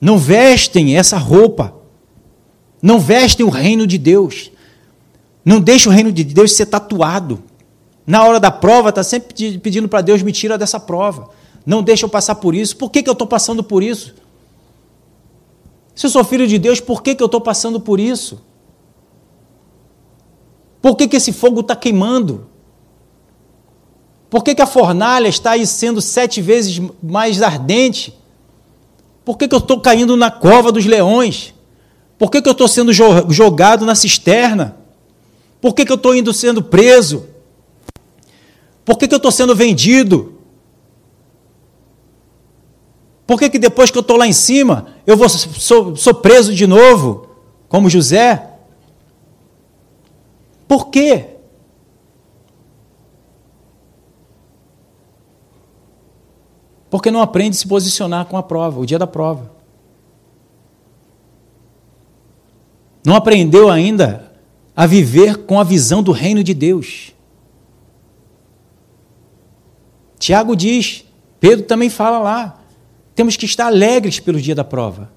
[0.00, 1.74] Não vestem essa roupa.
[2.80, 4.50] Não vestem o reino de Deus.
[5.44, 7.42] Não deixa o reino de Deus ser tatuado.
[8.06, 11.30] Na hora da prova, está sempre pedindo para Deus me tira dessa prova.
[11.64, 12.76] Não deixa eu passar por isso.
[12.76, 14.14] Por que, que eu estou passando por isso?
[15.94, 18.42] Se eu sou filho de Deus, por que, que eu estou passando por isso?
[20.80, 22.48] Por que, que esse fogo está queimando?
[24.30, 28.18] Por que, que a fornalha está aí sendo sete vezes mais ardente?
[29.30, 31.54] Por que, que eu estou caindo na cova dos leões?
[32.18, 34.76] Por que, que eu estou sendo jogado na cisterna?
[35.60, 37.28] Por que, que eu estou indo sendo preso?
[38.84, 40.34] Por que, que eu estou sendo vendido?
[43.24, 46.52] Por que, que depois que eu estou lá em cima, eu vou, sou, sou preso
[46.52, 47.28] de novo,
[47.68, 48.50] como José?
[50.66, 51.36] Por quê?
[56.90, 59.52] Porque não aprende a se posicionar com a prova, o dia da prova.
[63.04, 64.32] Não aprendeu ainda
[64.74, 67.14] a viver com a visão do reino de Deus.
[70.18, 71.04] Tiago diz,
[71.38, 72.60] Pedro também fala lá,
[73.14, 75.10] temos que estar alegres pelo dia da prova.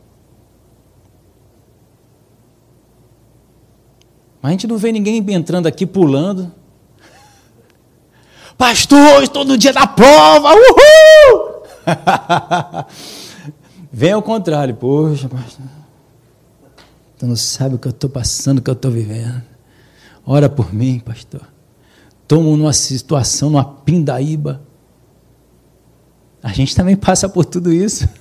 [4.41, 6.51] Mas a gente não vê ninguém entrando aqui pulando.
[8.57, 11.52] Pastor, estou no dia da prova, uhul!
[13.91, 15.65] Vem ao contrário, poxa, pastor.
[17.17, 19.43] Tu não sabe o que eu estou passando, o que eu estou vivendo.
[20.25, 21.41] Ora por mim, pastor.
[22.21, 24.61] Estou numa situação, numa pindaíba.
[26.41, 28.09] A gente também passa por tudo isso.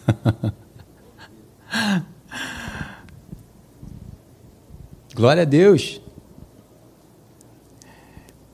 [5.14, 6.01] Glória a Deus.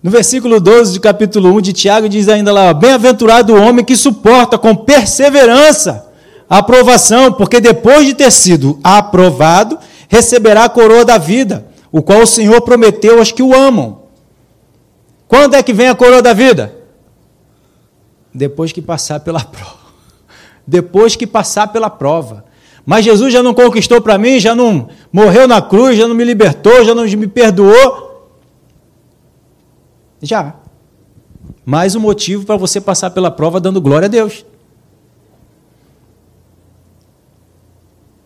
[0.00, 3.96] No versículo 12 do capítulo 1 de Tiago diz ainda lá: Bem-aventurado o homem que
[3.96, 6.06] suporta com perseverança
[6.48, 12.22] a aprovação, porque depois de ter sido aprovado, receberá a coroa da vida, o qual
[12.22, 14.02] o Senhor prometeu aos que o amam.
[15.26, 16.74] Quando é que vem a coroa da vida?
[18.32, 19.76] Depois que passar pela prova.
[20.66, 22.44] Depois que passar pela prova.
[22.87, 26.24] Mas Jesus já não conquistou para mim, já não morreu na cruz, já não me
[26.24, 28.08] libertou, já não me perdoou.
[30.22, 30.57] Já.
[31.64, 34.44] Mais um motivo para você passar pela prova dando glória a Deus.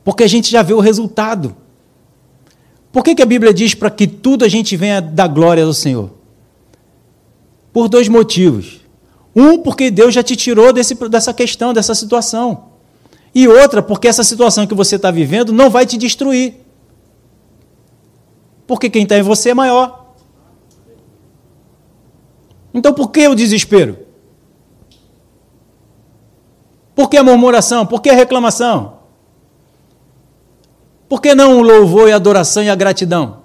[0.04, 1.56] Porque a gente já vê o resultado.
[2.90, 5.72] Por que, que a Bíblia diz para que tudo a gente venha da glória do
[5.72, 6.10] Senhor?
[7.72, 8.80] Por dois motivos.
[9.34, 12.72] Um, porque Deus já te tirou desse, dessa questão, dessa situação.
[13.34, 16.56] E outra, porque essa situação que você está vivendo não vai te destruir.
[18.66, 20.01] Porque quem está em você é maior.
[22.74, 23.98] Então por que o desespero?
[26.94, 27.86] Por que a murmuração?
[27.86, 28.98] Por que a reclamação?
[31.08, 33.42] Por que não o louvor e a adoração e a gratidão?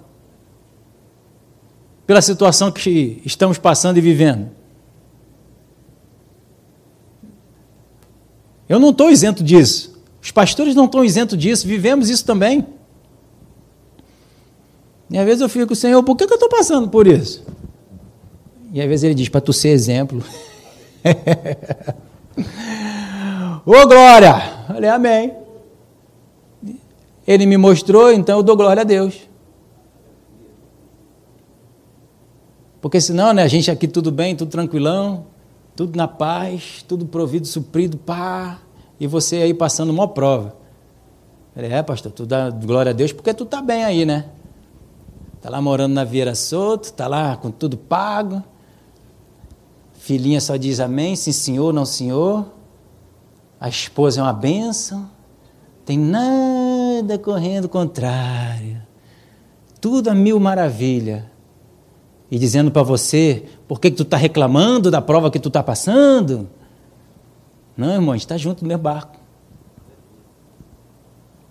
[2.06, 4.50] Pela situação que estamos passando e vivendo.
[8.68, 9.98] Eu não estou isento disso.
[10.22, 11.66] Os pastores não estão isentos disso.
[11.66, 12.66] Vivemos isso também.
[15.10, 17.44] E às vezes eu fico, Senhor, por que, eu estou passando por isso?
[18.72, 20.22] E às vezes ele diz, para tu ser exemplo.
[23.64, 24.34] Ô glória!
[24.68, 25.32] Eu falei, amém.
[27.26, 29.28] Ele me mostrou, então eu dou glória a Deus.
[32.80, 35.26] Porque senão, né, a gente aqui tudo bem, tudo tranquilão,
[35.74, 38.58] tudo na paz, tudo provido, suprido, pá,
[39.00, 40.56] e você aí passando uma prova.
[41.54, 44.26] falei, é, pastor, tu dá glória a Deus porque tu tá bem aí, né?
[45.40, 48.42] Tá lá morando na Vieira Soto, tá lá com tudo pago.
[50.08, 52.46] Filhinha só diz amém, sim senhor, não senhor.
[53.60, 55.06] A esposa é uma bênção.
[55.84, 58.80] Tem nada correndo contrário.
[59.78, 61.30] Tudo a mil maravilha.
[62.30, 65.62] E dizendo para você, por que, que tu está reclamando da prova que tu está
[65.62, 66.48] passando?
[67.76, 69.18] Não, irmão, a gente está junto no meu barco.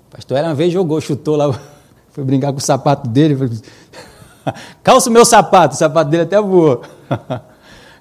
[0.08, 1.62] O pastor era uma vez jogou, chutou lá,
[2.10, 3.38] foi brincar com o sapato dele.
[4.82, 6.82] Calça o meu sapato, o sapato dele até voou.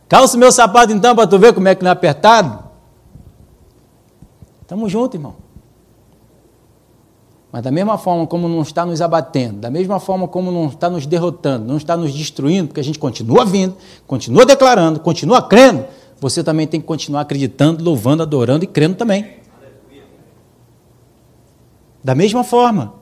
[0.09, 2.65] Calça o meu sapato então para tu ver como é que não é apertado.
[4.63, 5.47] Estamos juntos, irmão.
[7.51, 10.91] Mas da mesma forma como não está nos abatendo, da mesma forma como não está
[10.91, 15.87] nos derrotando, não está nos destruindo, porque a gente continua vindo, continua declarando, continua crendo,
[16.21, 19.37] você também tem que continuar acreditando, louvando, adorando e crendo também.
[22.03, 22.95] Da mesma forma.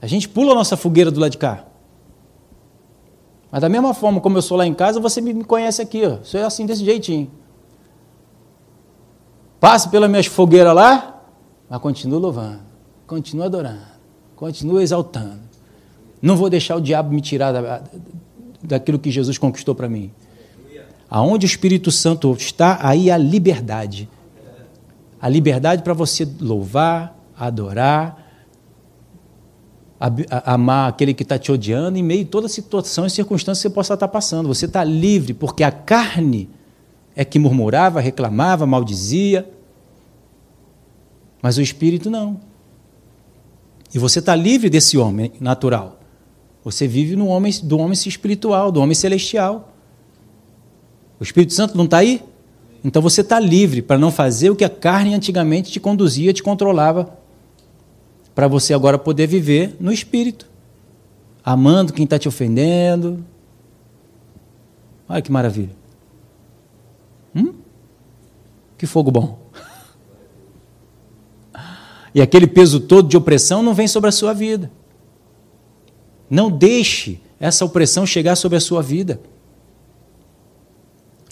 [0.00, 1.64] A gente pula a nossa fogueira do lado de cá.
[3.50, 6.18] Mas da mesma forma como eu sou lá em casa, você me conhece aqui, ó.
[6.22, 7.30] Sou assim desse jeitinho.
[9.58, 11.22] Passo pelas minhas fogueiras lá,
[11.68, 12.60] mas continuo louvando,
[13.06, 13.80] continuo adorando,
[14.36, 15.40] continuo exaltando.
[16.22, 17.82] Não vou deixar o diabo me tirar da,
[18.62, 20.12] daquilo que Jesus conquistou para mim.
[21.10, 24.08] Aonde o Espírito Santo está, aí a liberdade.
[25.20, 28.17] A liberdade para você louvar, adorar,
[30.44, 33.74] amar aquele que está te odiando em meio a toda situação e circunstância que você
[33.74, 34.46] possa estar passando.
[34.48, 36.48] Você está livre, porque a carne
[37.16, 39.48] é que murmurava, reclamava, maldizia.
[41.42, 42.40] Mas o espírito não.
[43.92, 45.98] E você está livre desse homem natural.
[46.62, 49.72] Você vive no homem, do homem espiritual, do homem celestial.
[51.18, 52.22] O Espírito Santo não está aí?
[52.84, 56.42] Então você está livre para não fazer o que a carne antigamente te conduzia, te
[56.42, 57.17] controlava.
[58.38, 60.46] Para você agora poder viver no Espírito.
[61.44, 63.26] Amando quem está te ofendendo.
[65.08, 65.74] Olha que maravilha.
[67.34, 67.52] Hum?
[68.78, 69.40] Que fogo bom.
[72.14, 74.70] E aquele peso todo de opressão não vem sobre a sua vida.
[76.30, 79.20] Não deixe essa opressão chegar sobre a sua vida.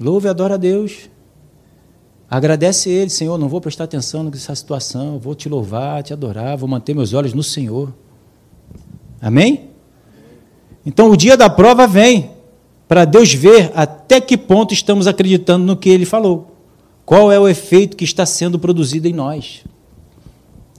[0.00, 1.08] Louve e adora a Deus.
[2.28, 3.38] Agradece Ele, Senhor.
[3.38, 5.18] Não vou prestar atenção nessa situação.
[5.18, 6.56] Vou te louvar, te adorar.
[6.56, 7.92] Vou manter meus olhos no Senhor.
[9.20, 9.70] Amém?
[10.84, 12.30] Então o dia da prova vem
[12.86, 16.52] para Deus ver até que ponto estamos acreditando no que ele falou.
[17.04, 19.64] Qual é o efeito que está sendo produzido em nós?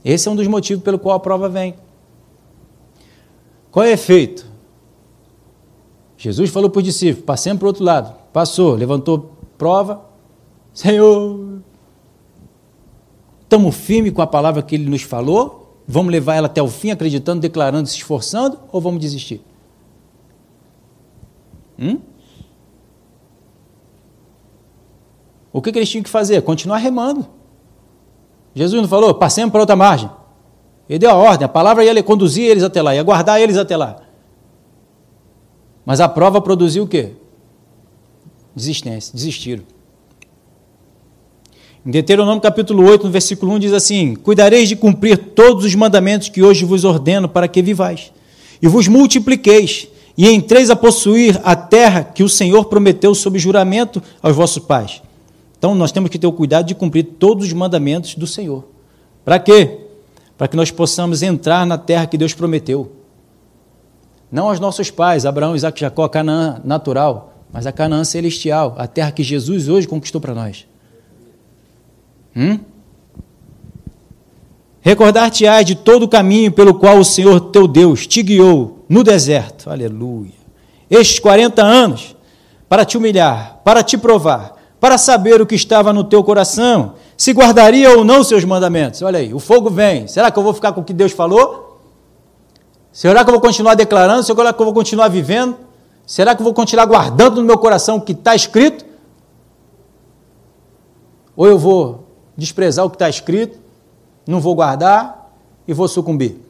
[0.04, 1.74] Esse é um dos motivos pelo qual a prova vem.
[3.70, 4.46] Qual é o efeito?
[6.16, 8.14] Jesus falou para os discípulos: passemos para o outro lado.
[8.32, 10.07] Passou, levantou prova.
[10.78, 11.60] Senhor,
[13.42, 15.82] estamos firmes com a palavra que ele nos falou?
[15.88, 19.42] Vamos levar ela até o fim, acreditando, declarando, se esforçando, ou vamos desistir?
[21.76, 21.98] Hum?
[25.52, 26.40] O que, que eles tinham que fazer?
[26.42, 27.26] Continuar remando.
[28.54, 30.08] Jesus não falou, passemos para outra margem.
[30.88, 33.76] Ele deu a ordem, a palavra ia conduzir eles até lá, ia guardar eles até
[33.76, 34.00] lá.
[35.84, 37.16] Mas a prova produziu o quê?
[38.54, 39.64] Desistência, desistiram.
[41.88, 46.28] Em Deuteronômio capítulo 8, no versículo 1, diz assim: Cuidareis de cumprir todos os mandamentos
[46.28, 48.12] que hoje vos ordeno para que vivais,
[48.60, 54.02] e vos multipliqueis, e entreis a possuir a terra que o Senhor prometeu sob juramento
[54.20, 55.00] aos vossos pais.
[55.58, 58.68] Então nós temos que ter o cuidado de cumprir todos os mandamentos do Senhor.
[59.24, 59.78] Para quê?
[60.36, 62.92] para que nós possamos entrar na terra que Deus prometeu.
[64.30, 68.86] Não aos nossos pais, Abraão, Isaac Jacó, a Canaã natural, mas a Canaã celestial, a
[68.86, 70.66] terra que Jesus hoje conquistou para nós.
[72.38, 72.60] Hum?
[74.80, 79.68] Recordar-te-ás de todo o caminho pelo qual o Senhor teu Deus te guiou no deserto.
[79.68, 80.38] Aleluia.
[80.88, 82.16] Estes 40 anos
[82.68, 87.32] para te humilhar, para te provar, para saber o que estava no teu coração, se
[87.32, 89.02] guardaria ou não seus mandamentos.
[89.02, 90.06] Olha aí, o fogo vem.
[90.06, 91.80] Será que eu vou ficar com o que Deus falou?
[92.92, 94.22] Será que eu vou continuar declarando?
[94.22, 95.56] Será que eu vou continuar vivendo?
[96.06, 98.86] Será que eu vou continuar guardando no meu coração o que está escrito?
[101.36, 102.07] Ou eu vou
[102.38, 103.58] desprezar o que está escrito,
[104.26, 105.34] não vou guardar
[105.66, 106.40] e vou sucumbir?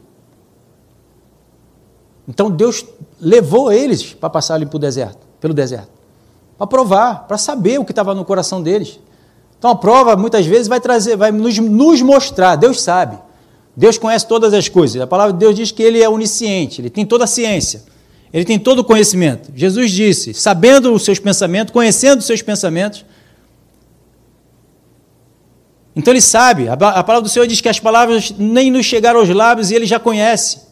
[2.28, 2.84] Então Deus
[3.20, 5.98] levou eles para passar ali pelo deserto, pelo deserto
[6.58, 8.98] para provar, para saber o que estava no coração deles.
[9.56, 13.16] Então a prova muitas vezes vai trazer, vai nos, nos, mostrar, Deus sabe.
[13.76, 15.00] Deus conhece todas as coisas.
[15.00, 17.84] A palavra de Deus diz que ele é onisciente, ele tem toda a ciência.
[18.30, 19.50] Ele tem todo o conhecimento.
[19.54, 23.06] Jesus disse: sabendo os seus pensamentos, conhecendo os seus pensamentos.
[25.98, 29.28] Então ele sabe, a palavra do Senhor diz que as palavras nem nos chegaram aos
[29.28, 30.62] lábios e ele já conhece.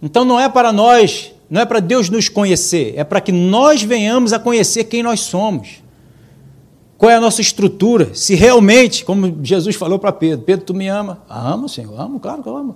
[0.00, 3.82] Então não é para nós não é para Deus nos conhecer, é para que nós
[3.82, 5.82] venhamos a conhecer quem nós somos.
[6.96, 8.14] Qual é a nossa estrutura?
[8.14, 11.22] Se realmente, como Jesus falou para Pedro, Pedro, tu me ama?
[11.28, 12.74] Amo, Senhor, amo, claro que eu amo.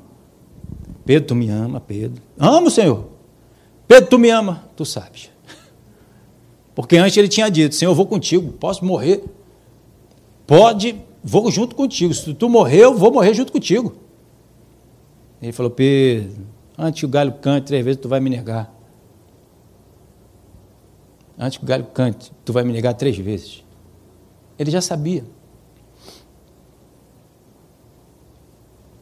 [1.07, 2.23] Pedro, tu me ama, Pedro.
[2.39, 3.07] Amo, Senhor.
[3.89, 4.65] Pedro, tu me ama?
[4.77, 5.31] Tu sabes.
[6.77, 9.25] Porque antes ele tinha dito, Senhor, eu vou contigo, posso morrer.
[10.47, 12.15] Pode, vou junto contigo.
[12.15, 13.97] Se tu morrer, eu vou morrer junto contigo.
[15.43, 16.47] Ele falou, Pedro,
[16.79, 18.73] Antes que o galho cante três vezes, tu vai me negar.
[21.39, 23.65] Antes que o galho cante, tu vai me negar três vezes.
[24.59, 25.25] Ele já sabia.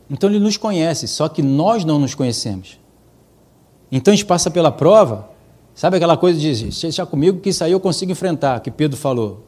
[0.09, 2.79] Então ele nos conhece, só que nós não nos conhecemos.
[3.91, 5.31] Então a gente passa pela prova,
[5.75, 9.45] sabe aquela coisa de deixar comigo que isso aí eu consigo enfrentar, que Pedro falou.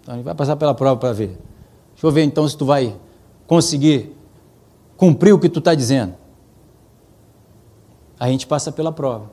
[0.00, 1.38] Então a gente vai passar pela prova para ver.
[1.94, 2.96] Deixa eu ver então se tu vai
[3.46, 4.14] conseguir
[4.96, 6.14] cumprir o que tu está dizendo
[8.18, 9.30] a gente passa pela prova.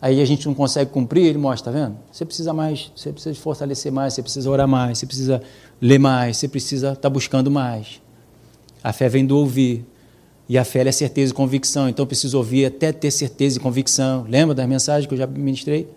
[0.00, 1.96] Aí a gente não consegue cumprir, ele mostra, tá vendo?
[2.10, 5.42] Você precisa mais, você precisa fortalecer mais, você precisa orar mais, você precisa
[5.80, 8.00] ler mais, você precisa estar tá buscando mais.
[8.82, 9.84] A fé vem do ouvir.
[10.50, 11.88] E a fé é certeza e convicção.
[11.88, 14.26] Então preciso ouvir até ter certeza e convicção.
[14.28, 15.88] Lembra das mensagens que eu já ministrei?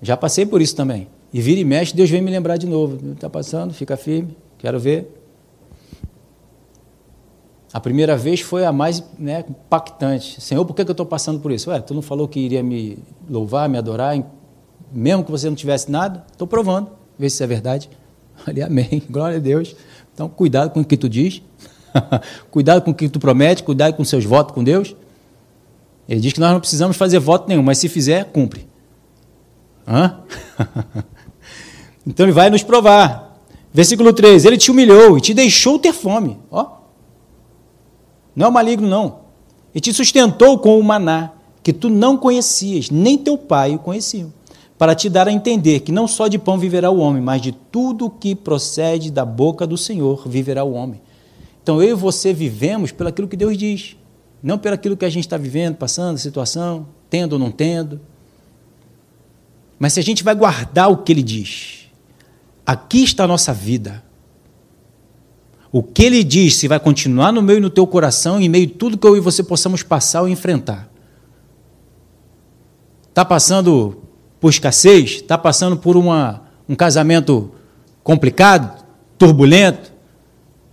[0.00, 1.08] Já passei por isso também.
[1.32, 3.10] E vira e mexe, Deus vem me lembrar de novo.
[3.10, 5.12] Está passando, fica firme, quero ver.
[7.72, 10.40] A primeira vez foi a mais né, impactante.
[10.40, 11.70] Senhor, por que, que eu estou passando por isso?
[11.70, 12.98] Ué, tu não falou que iria me
[13.28, 14.16] louvar, me adorar,
[14.92, 16.24] mesmo que você não tivesse nada?
[16.30, 17.90] Estou provando, ver se é verdade.
[18.46, 19.02] Ali, amém.
[19.10, 19.74] Glória a Deus.
[20.18, 21.40] Então, cuidado com o que tu diz.
[22.50, 24.96] cuidado com o que tu promete, cuidado com seus votos com Deus.
[26.08, 28.66] Ele diz que nós não precisamos fazer voto nenhum, mas se fizer, cumpre.
[29.86, 30.18] Hã?
[32.04, 33.40] então ele vai nos provar.
[33.72, 36.36] Versículo 3: Ele te humilhou e te deixou ter fome.
[36.50, 36.66] Ó.
[38.34, 39.20] Não é maligno, não.
[39.72, 41.30] E te sustentou com o maná,
[41.62, 44.32] que tu não conhecias, nem teu pai o conheciam,
[44.78, 47.50] para te dar a entender que não só de pão viverá o homem, mas de
[47.50, 51.02] tudo que procede da boca do Senhor viverá o homem.
[51.60, 53.96] Então eu e você vivemos pelo aquilo que Deus diz,
[54.40, 58.00] não pelo aquilo que a gente está vivendo, passando, situação, tendo ou não tendo.
[59.80, 61.88] Mas se a gente vai guardar o que ele diz,
[62.64, 64.04] aqui está a nossa vida.
[65.72, 68.68] O que ele diz se vai continuar no meio e no teu coração, em meio
[68.68, 70.88] a tudo que eu e você possamos passar ou enfrentar.
[73.08, 74.07] Está passando
[74.40, 75.16] por escassez?
[75.16, 77.50] Está passando por uma, um casamento
[78.02, 78.84] complicado,
[79.16, 79.92] turbulento?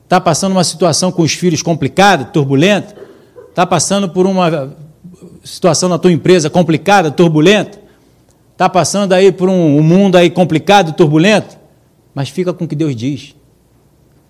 [0.03, 2.95] Está passando uma situação com os filhos complicada, turbulenta?
[3.49, 4.75] Está passando por uma
[5.43, 7.79] situação na tua empresa complicada, turbulenta?
[8.51, 11.57] Está passando aí por um, um mundo aí complicado, turbulento?
[12.13, 13.35] Mas fica com o que Deus diz.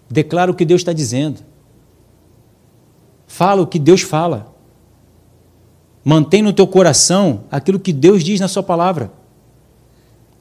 [0.10, 1.42] Declara o que Deus está dizendo.
[3.28, 4.54] Fala o que Deus fala.
[6.04, 9.12] Mantém no teu coração aquilo que Deus diz na sua palavra.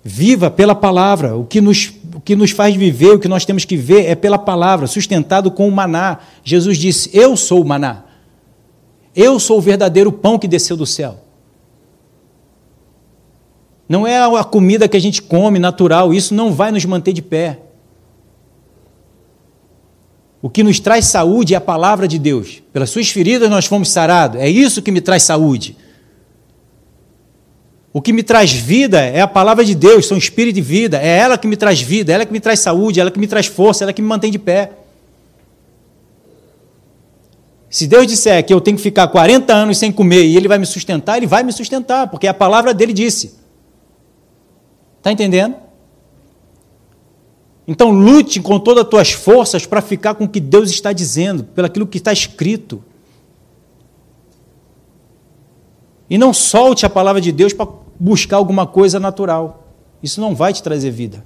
[0.06, 1.34] Viva pela palavra.
[1.34, 4.14] O que, nos, o que nos faz viver, o que nós temos que ver é
[4.14, 6.18] pela palavra, sustentado com o maná.
[6.44, 8.04] Jesus disse: Eu sou o maná.
[9.16, 11.20] Eu sou o verdadeiro pão que desceu do céu.
[13.88, 17.22] Não é a comida que a gente come natural, isso não vai nos manter de
[17.22, 17.60] pé.
[20.42, 22.62] O que nos traz saúde é a palavra de Deus.
[22.72, 24.38] Pelas suas feridas nós fomos sarados.
[24.38, 25.76] É isso que me traz saúde.
[27.96, 31.16] O que me traz vida é a palavra de Deus, são espírito de vida, é
[31.16, 33.28] ela que me traz vida, é ela que me traz saúde, é ela que me
[33.28, 34.72] traz força, é ela que me mantém de pé.
[37.70, 40.58] Se Deus disser que eu tenho que ficar 40 anos sem comer e Ele vai
[40.58, 43.36] me sustentar, Ele vai me sustentar, porque a palavra dele disse.
[44.98, 45.54] Está entendendo?
[47.68, 51.44] Então lute com todas as tuas forças para ficar com o que Deus está dizendo,
[51.44, 52.82] pelo aquilo que está escrito.
[56.10, 59.68] E não solte a palavra de Deus para buscar alguma coisa natural.
[60.02, 61.24] Isso não vai te trazer vida.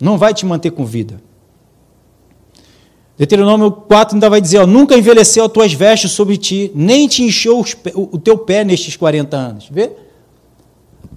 [0.00, 1.20] Não vai te manter com vida.
[3.16, 7.22] Deuteronômio 4 ainda vai dizer: ó, Nunca envelheceu as tuas vestes sobre ti, nem te
[7.22, 7.64] encheu
[7.94, 9.68] o, teu pé nestes 40 anos.
[9.70, 9.92] Vê?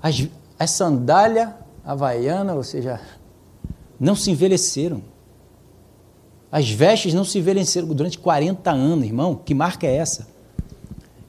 [0.01, 0.27] As,
[0.59, 2.99] as sandália havaiana, ou seja,
[3.99, 5.01] não se envelheceram.
[6.51, 9.35] As vestes não se envelheceram durante 40 anos, irmão.
[9.35, 10.27] Que marca é essa?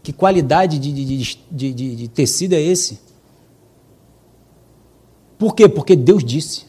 [0.06, 3.00] Que qualidade de, de, de, de tecido é esse?
[5.36, 5.68] Por quê?
[5.68, 6.66] Porque Deus disse.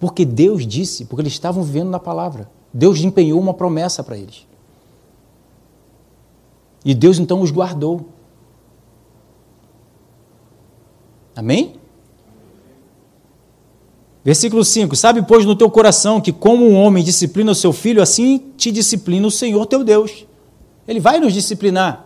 [0.00, 2.50] Porque Deus disse, porque eles estavam vivendo na palavra.
[2.74, 4.44] Deus empenhou uma promessa para eles.
[6.84, 8.08] E Deus então os guardou.
[11.36, 11.77] Amém?
[14.24, 18.02] Versículo 5: Sabe, pois, no teu coração que, como um homem disciplina o seu filho,
[18.02, 20.26] assim te disciplina o Senhor teu Deus.
[20.86, 22.04] Ele vai nos disciplinar.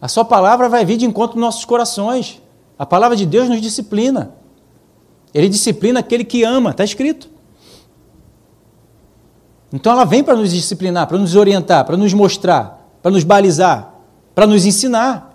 [0.00, 2.42] A sua palavra vai vir de encontro nos nossos corações.
[2.78, 4.34] A palavra de Deus nos disciplina.
[5.32, 7.28] Ele disciplina aquele que ama, está escrito.
[9.72, 13.92] Então ela vem para nos disciplinar, para nos orientar, para nos mostrar, para nos balizar,
[14.32, 15.33] para nos ensinar.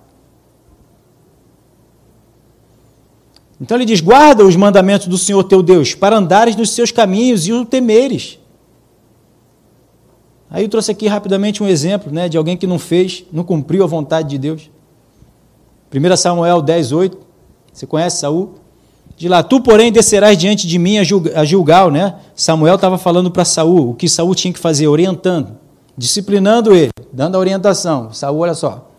[3.59, 7.47] Então ele diz: guarda os mandamentos do Senhor teu Deus, para andares nos seus caminhos
[7.47, 8.39] e o temeres.
[10.49, 13.83] Aí eu trouxe aqui rapidamente um exemplo né, de alguém que não fez, não cumpriu
[13.83, 14.69] a vontade de Deus.
[15.93, 17.17] 1 Samuel 10, 8.
[17.71, 18.55] Você conhece Saul?
[19.19, 22.15] de lá, tu, porém, descerás diante de mim a, Gilgal, né?
[22.33, 25.57] Samuel estava falando para Saul o que Saul tinha que fazer, orientando,
[25.97, 28.13] disciplinando ele, dando a orientação.
[28.13, 28.89] Saul, olha só.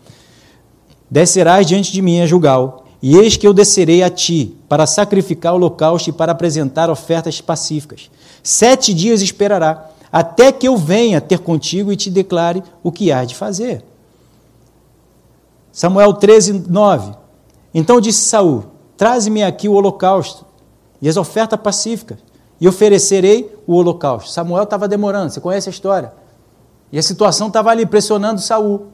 [1.09, 5.53] Descerás diante de mim a Gilgal, e eis que eu descerei a ti para sacrificar
[5.53, 8.11] o holocausto e para apresentar ofertas pacíficas.
[8.43, 13.25] Sete dias esperará, até que eu venha ter contigo e te declare o que há
[13.25, 13.83] de fazer.
[15.71, 17.15] Samuel 13, 9.
[17.73, 18.65] Então disse Saul:
[18.97, 20.45] Traze-me aqui o holocausto
[21.01, 22.19] e as ofertas pacíficas,
[22.59, 24.29] e oferecerei o holocausto.
[24.29, 26.13] Samuel estava demorando, você conhece a história.
[26.91, 28.87] E a situação estava ali pressionando Saul.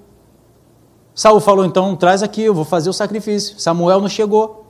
[1.17, 3.59] Saul falou: então traz aqui, eu vou fazer o sacrifício.
[3.59, 4.67] Samuel não chegou.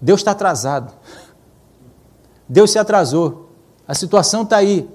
[0.00, 0.92] Deus está atrasado.
[2.48, 3.48] Deus se atrasou.
[3.86, 4.88] A situação está aí.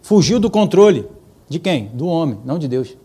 [0.00, 1.08] Fugiu do controle.
[1.48, 1.88] De quem?
[1.88, 2.96] Do homem, não de Deus.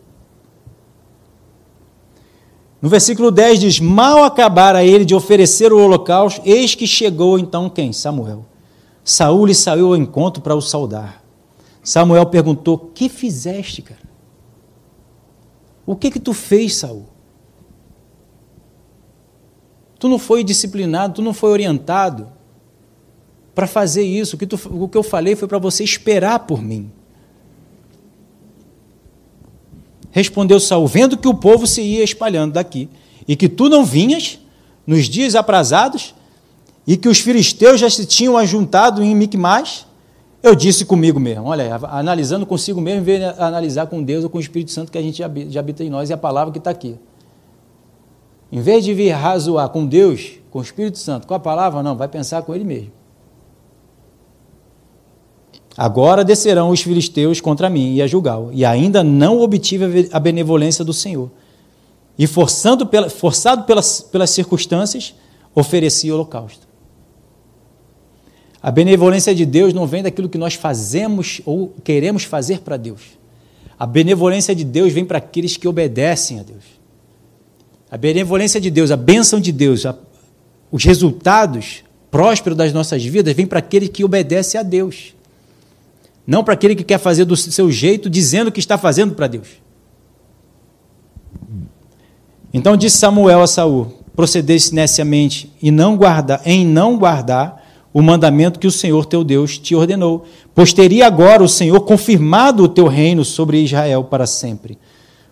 [2.79, 7.67] No versículo 10 diz: Mal acabara ele de oferecer o holocausto, eis que chegou então
[7.67, 7.91] quem?
[7.91, 8.45] Samuel.
[9.03, 11.23] Saul lhe saiu ao encontro para o saudar.
[11.81, 14.08] Samuel perguntou: Que fizeste, cara?
[15.89, 17.07] O que que tu fez, Saul?
[19.97, 22.31] Tu não foi disciplinado, tu não foi orientado
[23.55, 24.35] para fazer isso.
[24.35, 26.91] O que, tu, o que eu falei foi para você esperar por mim.
[30.11, 32.87] Respondeu Saul, vendo que o povo se ia espalhando daqui,
[33.27, 34.37] e que tu não vinhas
[34.85, 36.13] nos dias aprazados,
[36.85, 39.87] e que os filisteus já se tinham ajuntado em Micmas,
[40.41, 44.29] eu disse comigo mesmo, olha, analisando consigo mesmo, em vez de analisar com Deus ou
[44.29, 45.17] com o Espírito Santo que a gente
[45.49, 46.97] já habita em nós, e a palavra que está aqui.
[48.51, 51.95] Em vez de vir razoar com Deus, com o Espírito Santo, com a palavra, não,
[51.95, 52.91] vai pensar com ele mesmo.
[55.77, 60.85] Agora descerão os filisteus contra mim e a julgá-lo, e ainda não obtive a benevolência
[60.85, 61.29] do Senhor.
[62.17, 65.13] E forçando pela, forçado pelas, pelas circunstâncias,
[65.53, 66.68] ofereci holocausto.
[68.61, 73.01] A benevolência de Deus não vem daquilo que nós fazemos ou queremos fazer para Deus.
[73.77, 76.63] A benevolência de Deus vem para aqueles que obedecem a Deus.
[77.89, 79.97] A benevolência de Deus, a bênção de Deus, a,
[80.71, 85.13] os resultados prósperos das nossas vidas vêm para aquele que obedece a Deus
[86.29, 89.47] não para aquele que quer fazer do seu jeito, dizendo que está fazendo para Deus.
[92.53, 97.58] Então disse Samuel a Saul: procedesse neciamente e não guarda, em não guardar
[97.93, 102.63] o mandamento que o Senhor teu Deus te ordenou, pois teria agora o Senhor confirmado
[102.63, 104.77] o teu reino sobre Israel para sempre.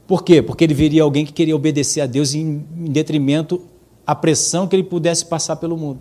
[0.08, 0.41] Por quê?
[0.41, 3.62] Porque ele viria alguém que queria obedecer a Deus em, detrimento
[4.05, 5.99] à pressão que ele pudesse passar pelo mundo.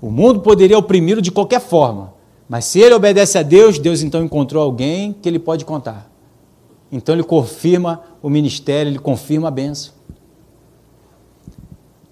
[0.00, 2.12] O mundo poderia oprimi-lo de qualquer forma,
[2.46, 6.10] mas se ele obedece a Deus, Deus então encontrou alguém que ele pode contar.
[6.92, 9.93] então ele confirma o ministério, ele confirma a bênção.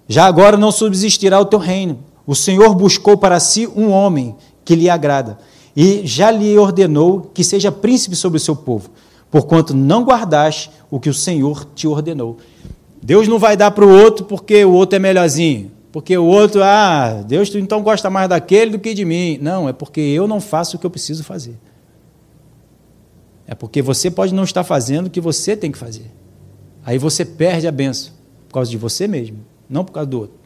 [0.09, 1.99] Já agora não subsistirá o teu reino.
[2.27, 5.39] O Senhor buscou para si um homem que lhe agrada,
[5.77, 8.91] e já lhe ordenou que seja príncipe sobre o seu povo,
[9.31, 12.37] porquanto não guardaste o que o Senhor te ordenou.
[13.03, 15.73] Deus não vai dar para o outro porque o outro é melhorzinho.
[15.91, 19.39] Porque o outro, ah, Deus então gosta mais daquele do que de mim.
[19.43, 21.59] Não, é porque eu não faço o que eu preciso fazer.
[23.47, 26.11] É porque você pode não estar fazendo o que você tem que fazer.
[26.85, 28.13] Aí você perde a benção
[28.49, 29.39] por causa de você mesmo,
[29.69, 30.43] não por causa do outro.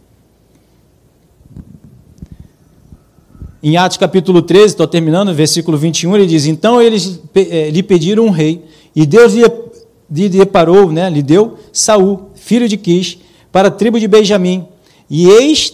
[3.62, 8.26] Em Atos capítulo 13, estou terminando, versículo 21, ele diz: Então eles eh, lhe pediram
[8.26, 8.64] um rei,
[8.94, 13.18] e Deus lhe, deparou, né, lhe deu Saul, filho de Quis,
[13.50, 14.66] para a tribo de Benjamim
[15.08, 15.72] e eis,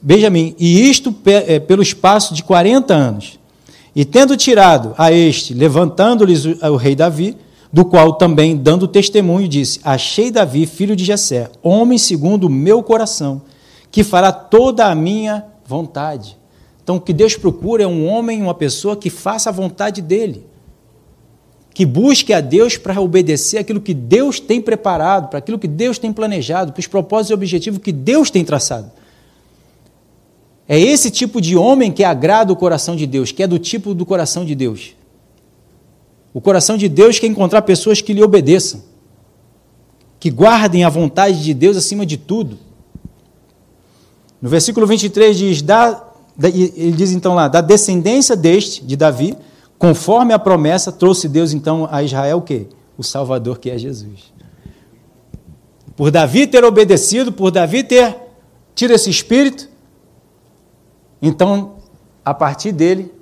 [0.00, 3.38] Benjamim, e isto é, pelo espaço de 40 anos.
[3.96, 7.36] E tendo tirado a este, levantando-lhes o rei Davi,
[7.74, 12.84] do qual também, dando testemunho, disse: Achei Davi, filho de Jessé, homem segundo o meu
[12.84, 13.42] coração,
[13.90, 16.38] que fará toda a minha vontade.
[16.80, 20.46] Então, o que Deus procura é um homem, uma pessoa que faça a vontade dele.
[21.74, 25.98] Que busque a Deus para obedecer aquilo que Deus tem preparado, para aquilo que Deus
[25.98, 28.92] tem planejado, para os propósitos e objetivos que Deus tem traçado.
[30.68, 33.94] É esse tipo de homem que agrada o coração de Deus, que é do tipo
[33.94, 34.94] do coração de Deus.
[36.34, 38.82] O coração de Deus quer encontrar pessoas que lhe obedeçam,
[40.20, 42.58] que guardem a vontade de Deus acima de tudo.
[44.42, 46.04] No versículo 23 diz: da,
[46.38, 49.34] ele diz então lá, da descendência deste, de Davi,
[49.78, 52.68] Conforme a promessa, trouxe Deus então a Israel o quê?
[52.96, 54.32] O Salvador que é Jesus.
[55.96, 58.16] Por Davi ter obedecido, por Davi ter
[58.74, 59.68] tido esse espírito,
[61.20, 61.76] então,
[62.24, 63.12] a partir dele,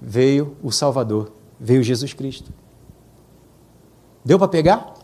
[0.00, 2.52] veio o Salvador, veio Jesus Cristo.
[4.24, 4.94] Deu para pegar?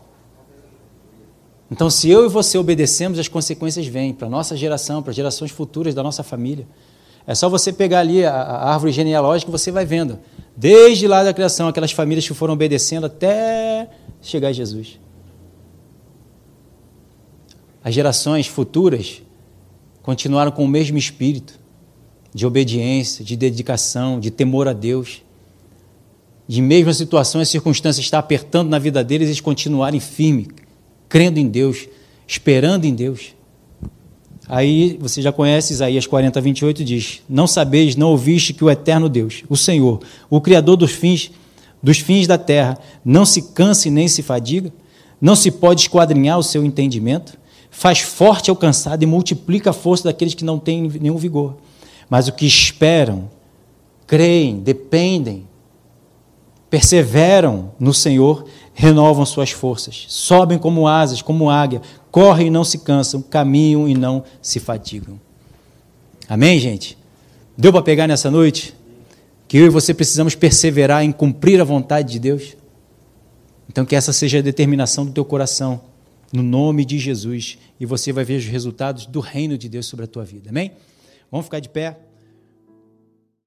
[1.71, 5.49] Então, se eu e você obedecemos, as consequências vêm para a nossa geração, para gerações
[5.49, 6.67] futuras da nossa família.
[7.25, 10.19] É só você pegar ali a, a árvore genealógica e você vai vendo.
[10.55, 13.89] Desde lá da criação, aquelas famílias que foram obedecendo até
[14.21, 14.99] chegar a Jesus.
[17.83, 19.21] As gerações futuras
[20.01, 21.59] continuaram com o mesmo espírito
[22.33, 25.23] de obediência, de dedicação, de temor a Deus.
[26.47, 30.47] De mesmo a situação e a circunstância estar apertando na vida deles, eles continuarem firmes,
[31.07, 31.87] crendo em Deus,
[32.27, 33.33] esperando em Deus.
[34.47, 39.07] Aí você já conhece Isaías 40, 28, diz: Não sabeis, não ouviste que o eterno
[39.07, 41.31] Deus, o Senhor, o Criador dos fins,
[41.81, 44.71] dos fins da terra, não se canse nem se fadiga,
[45.21, 47.37] não se pode esquadrinhar o seu entendimento,
[47.71, 51.55] faz forte ao cansado e multiplica a força daqueles que não têm nenhum vigor.
[52.09, 53.29] Mas o que esperam,
[54.05, 55.47] creem, dependem,
[56.73, 62.79] perseveram no Senhor, renovam suas forças, sobem como asas, como águia, correm e não se
[62.79, 65.21] cansam, caminham e não se fatigam.
[66.27, 66.97] Amém, gente?
[67.55, 68.73] Deu para pegar nessa noite?
[69.47, 72.57] Que eu e você precisamos perseverar em cumprir a vontade de Deus?
[73.69, 75.79] Então, que essa seja a determinação do teu coração,
[76.31, 80.05] no nome de Jesus, e você vai ver os resultados do reino de Deus sobre
[80.05, 80.49] a tua vida.
[80.49, 80.71] Amém?
[81.29, 81.99] Vamos ficar de pé.